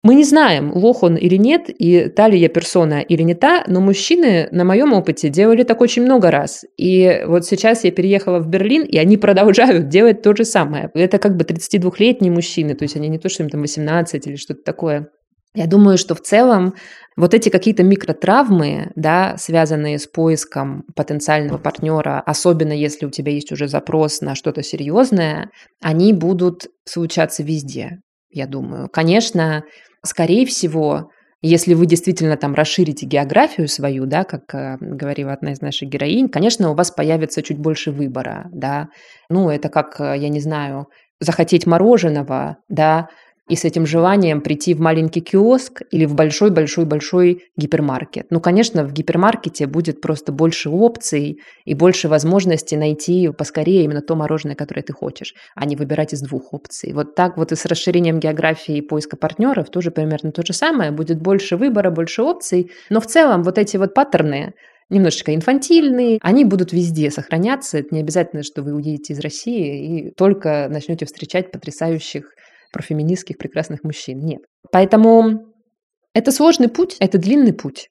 [0.02, 3.64] Мы не знаем, лох он или нет, и та ли я персона или не та,
[3.66, 6.64] но мужчины на моем опыте делали так очень много раз.
[6.78, 10.90] И вот сейчас я переехала в Берлин, и они продолжают делать то же самое.
[10.94, 14.36] Это как бы 32-летние мужчины, то есть они не то, что им там 18 или
[14.36, 15.10] что-то такое.
[15.56, 16.74] Я думаю, что в целом
[17.16, 23.50] вот эти какие-то микротравмы, да, связанные с поиском потенциального партнера, особенно если у тебя есть
[23.52, 25.48] уже запрос на что-то серьезное,
[25.80, 28.90] они будут случаться везде, я думаю.
[28.92, 29.64] Конечно,
[30.04, 31.08] скорее всего,
[31.40, 36.28] если вы действительно там расширите географию свою, да, как э, говорила одна из наших героинь,
[36.28, 38.88] конечно, у вас появится чуть больше выбора, да.
[39.30, 40.88] Ну, это как, э, я не знаю,
[41.18, 43.08] захотеть мороженого, да,
[43.48, 48.26] и с этим желанием прийти в маленький киоск или в большой-большой-большой гипермаркет.
[48.30, 54.16] Ну, конечно, в гипермаркете будет просто больше опций и больше возможностей найти поскорее именно то
[54.16, 56.92] мороженое, которое ты хочешь, а не выбирать из двух опций.
[56.92, 60.90] Вот так вот и с расширением географии и поиска партнеров тоже примерно то же самое.
[60.90, 62.70] Будет больше выбора, больше опций.
[62.90, 64.54] Но в целом вот эти вот паттерны,
[64.90, 67.78] немножечко инфантильные, они будут везде сохраняться.
[67.78, 72.32] Это не обязательно, что вы уедете из России и только начнете встречать потрясающих
[72.76, 74.20] про феминистских прекрасных мужчин.
[74.20, 74.42] Нет.
[74.70, 75.46] Поэтому
[76.12, 77.88] это сложный путь, это длинный путь.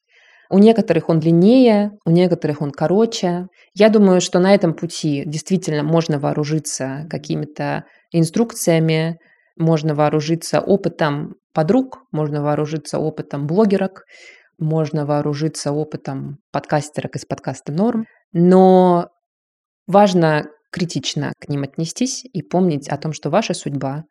[0.52, 3.48] У некоторых он длиннее, у некоторых он короче.
[3.74, 9.18] Я думаю, что на этом пути действительно можно вооружиться какими-то инструкциями,
[9.58, 14.04] Можно вооружиться опытом подруг, можно вооружиться опытом блогерок,
[14.60, 18.06] можно вооружиться опытом подкастерок из подкаста «Норм».
[18.34, 19.10] Но
[19.88, 24.04] важно критично к ним отнестись и помнить о том, что ваша судьба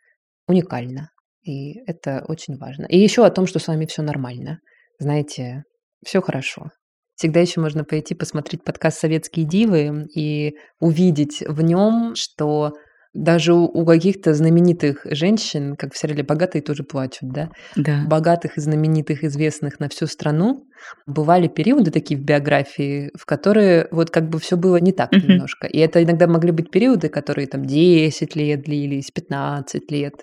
[0.47, 1.11] уникальна.
[1.43, 2.87] И это очень важно.
[2.87, 4.59] И еще о том, что с вами все нормально.
[4.99, 5.65] Знаете,
[6.05, 6.71] все хорошо.
[7.17, 12.73] Всегда еще можно пойти посмотреть подкаст «Советские дивы» и увидеть в нем, что
[13.15, 17.51] даже у каких-то знаменитых женщин, как в сериале «Богатые тоже плачут», да?
[17.77, 18.05] Да.
[18.07, 20.67] Богатых и знаменитых, известных на всю страну,
[21.07, 25.29] бывали периоды такие в биографии, в которые вот как бы все было не так Мгм.
[25.29, 25.67] немножко.
[25.67, 30.15] И это иногда могли быть периоды, которые там 10 лет длились, 15 лет,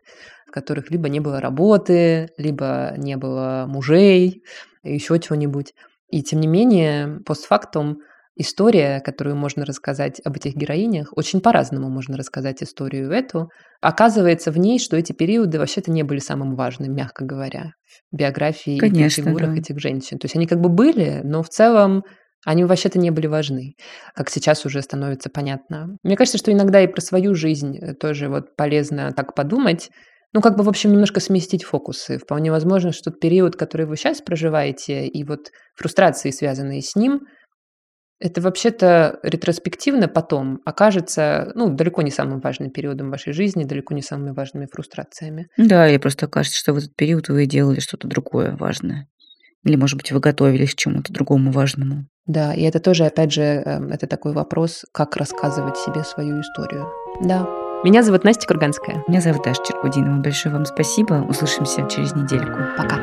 [0.47, 4.43] в которых либо не было работы, либо не было мужей,
[4.83, 5.73] еще чего-нибудь.
[6.09, 7.99] И тем не менее, постфактум
[8.35, 13.49] история, которую можно рассказать об этих героинях, очень по-разному можно рассказать историю эту.
[13.81, 17.71] Оказывается в ней, что эти периоды вообще-то не были самым важным, мягко говоря,
[18.11, 19.59] в биографии и Конечно, фигурах да.
[19.59, 20.17] этих женщин.
[20.17, 22.03] То есть они как бы были, но в целом
[22.45, 23.75] они вообще-то не были важны,
[24.15, 25.97] как сейчас уже становится понятно.
[26.03, 29.89] Мне кажется, что иногда и про свою жизнь э, тоже вот полезно так подумать,
[30.33, 32.17] ну, как бы, в общем, немножко сместить фокусы.
[32.17, 37.21] Вполне возможно, что тот период, который вы сейчас проживаете, и вот фрустрации, связанные с ним,
[38.21, 44.01] это вообще-то ретроспективно потом окажется, ну, далеко не самым важным периодом вашей жизни, далеко не
[44.01, 45.47] самыми важными фрустрациями.
[45.57, 49.07] Да, и просто кажется, что в этот период вы делали что-то другое важное.
[49.63, 52.07] Или, может быть, вы готовились к чему-то другому важному.
[52.25, 56.87] Да, и это тоже, опять же, эм, это такой вопрос, как рассказывать себе свою историю.
[57.23, 57.47] Да.
[57.83, 59.03] Меня зовут Настя Курганская.
[59.07, 60.21] Меня зовут Даша Черкудинова.
[60.21, 61.25] Большое вам спасибо.
[61.27, 62.59] Услышимся через недельку.
[62.77, 62.99] Пока.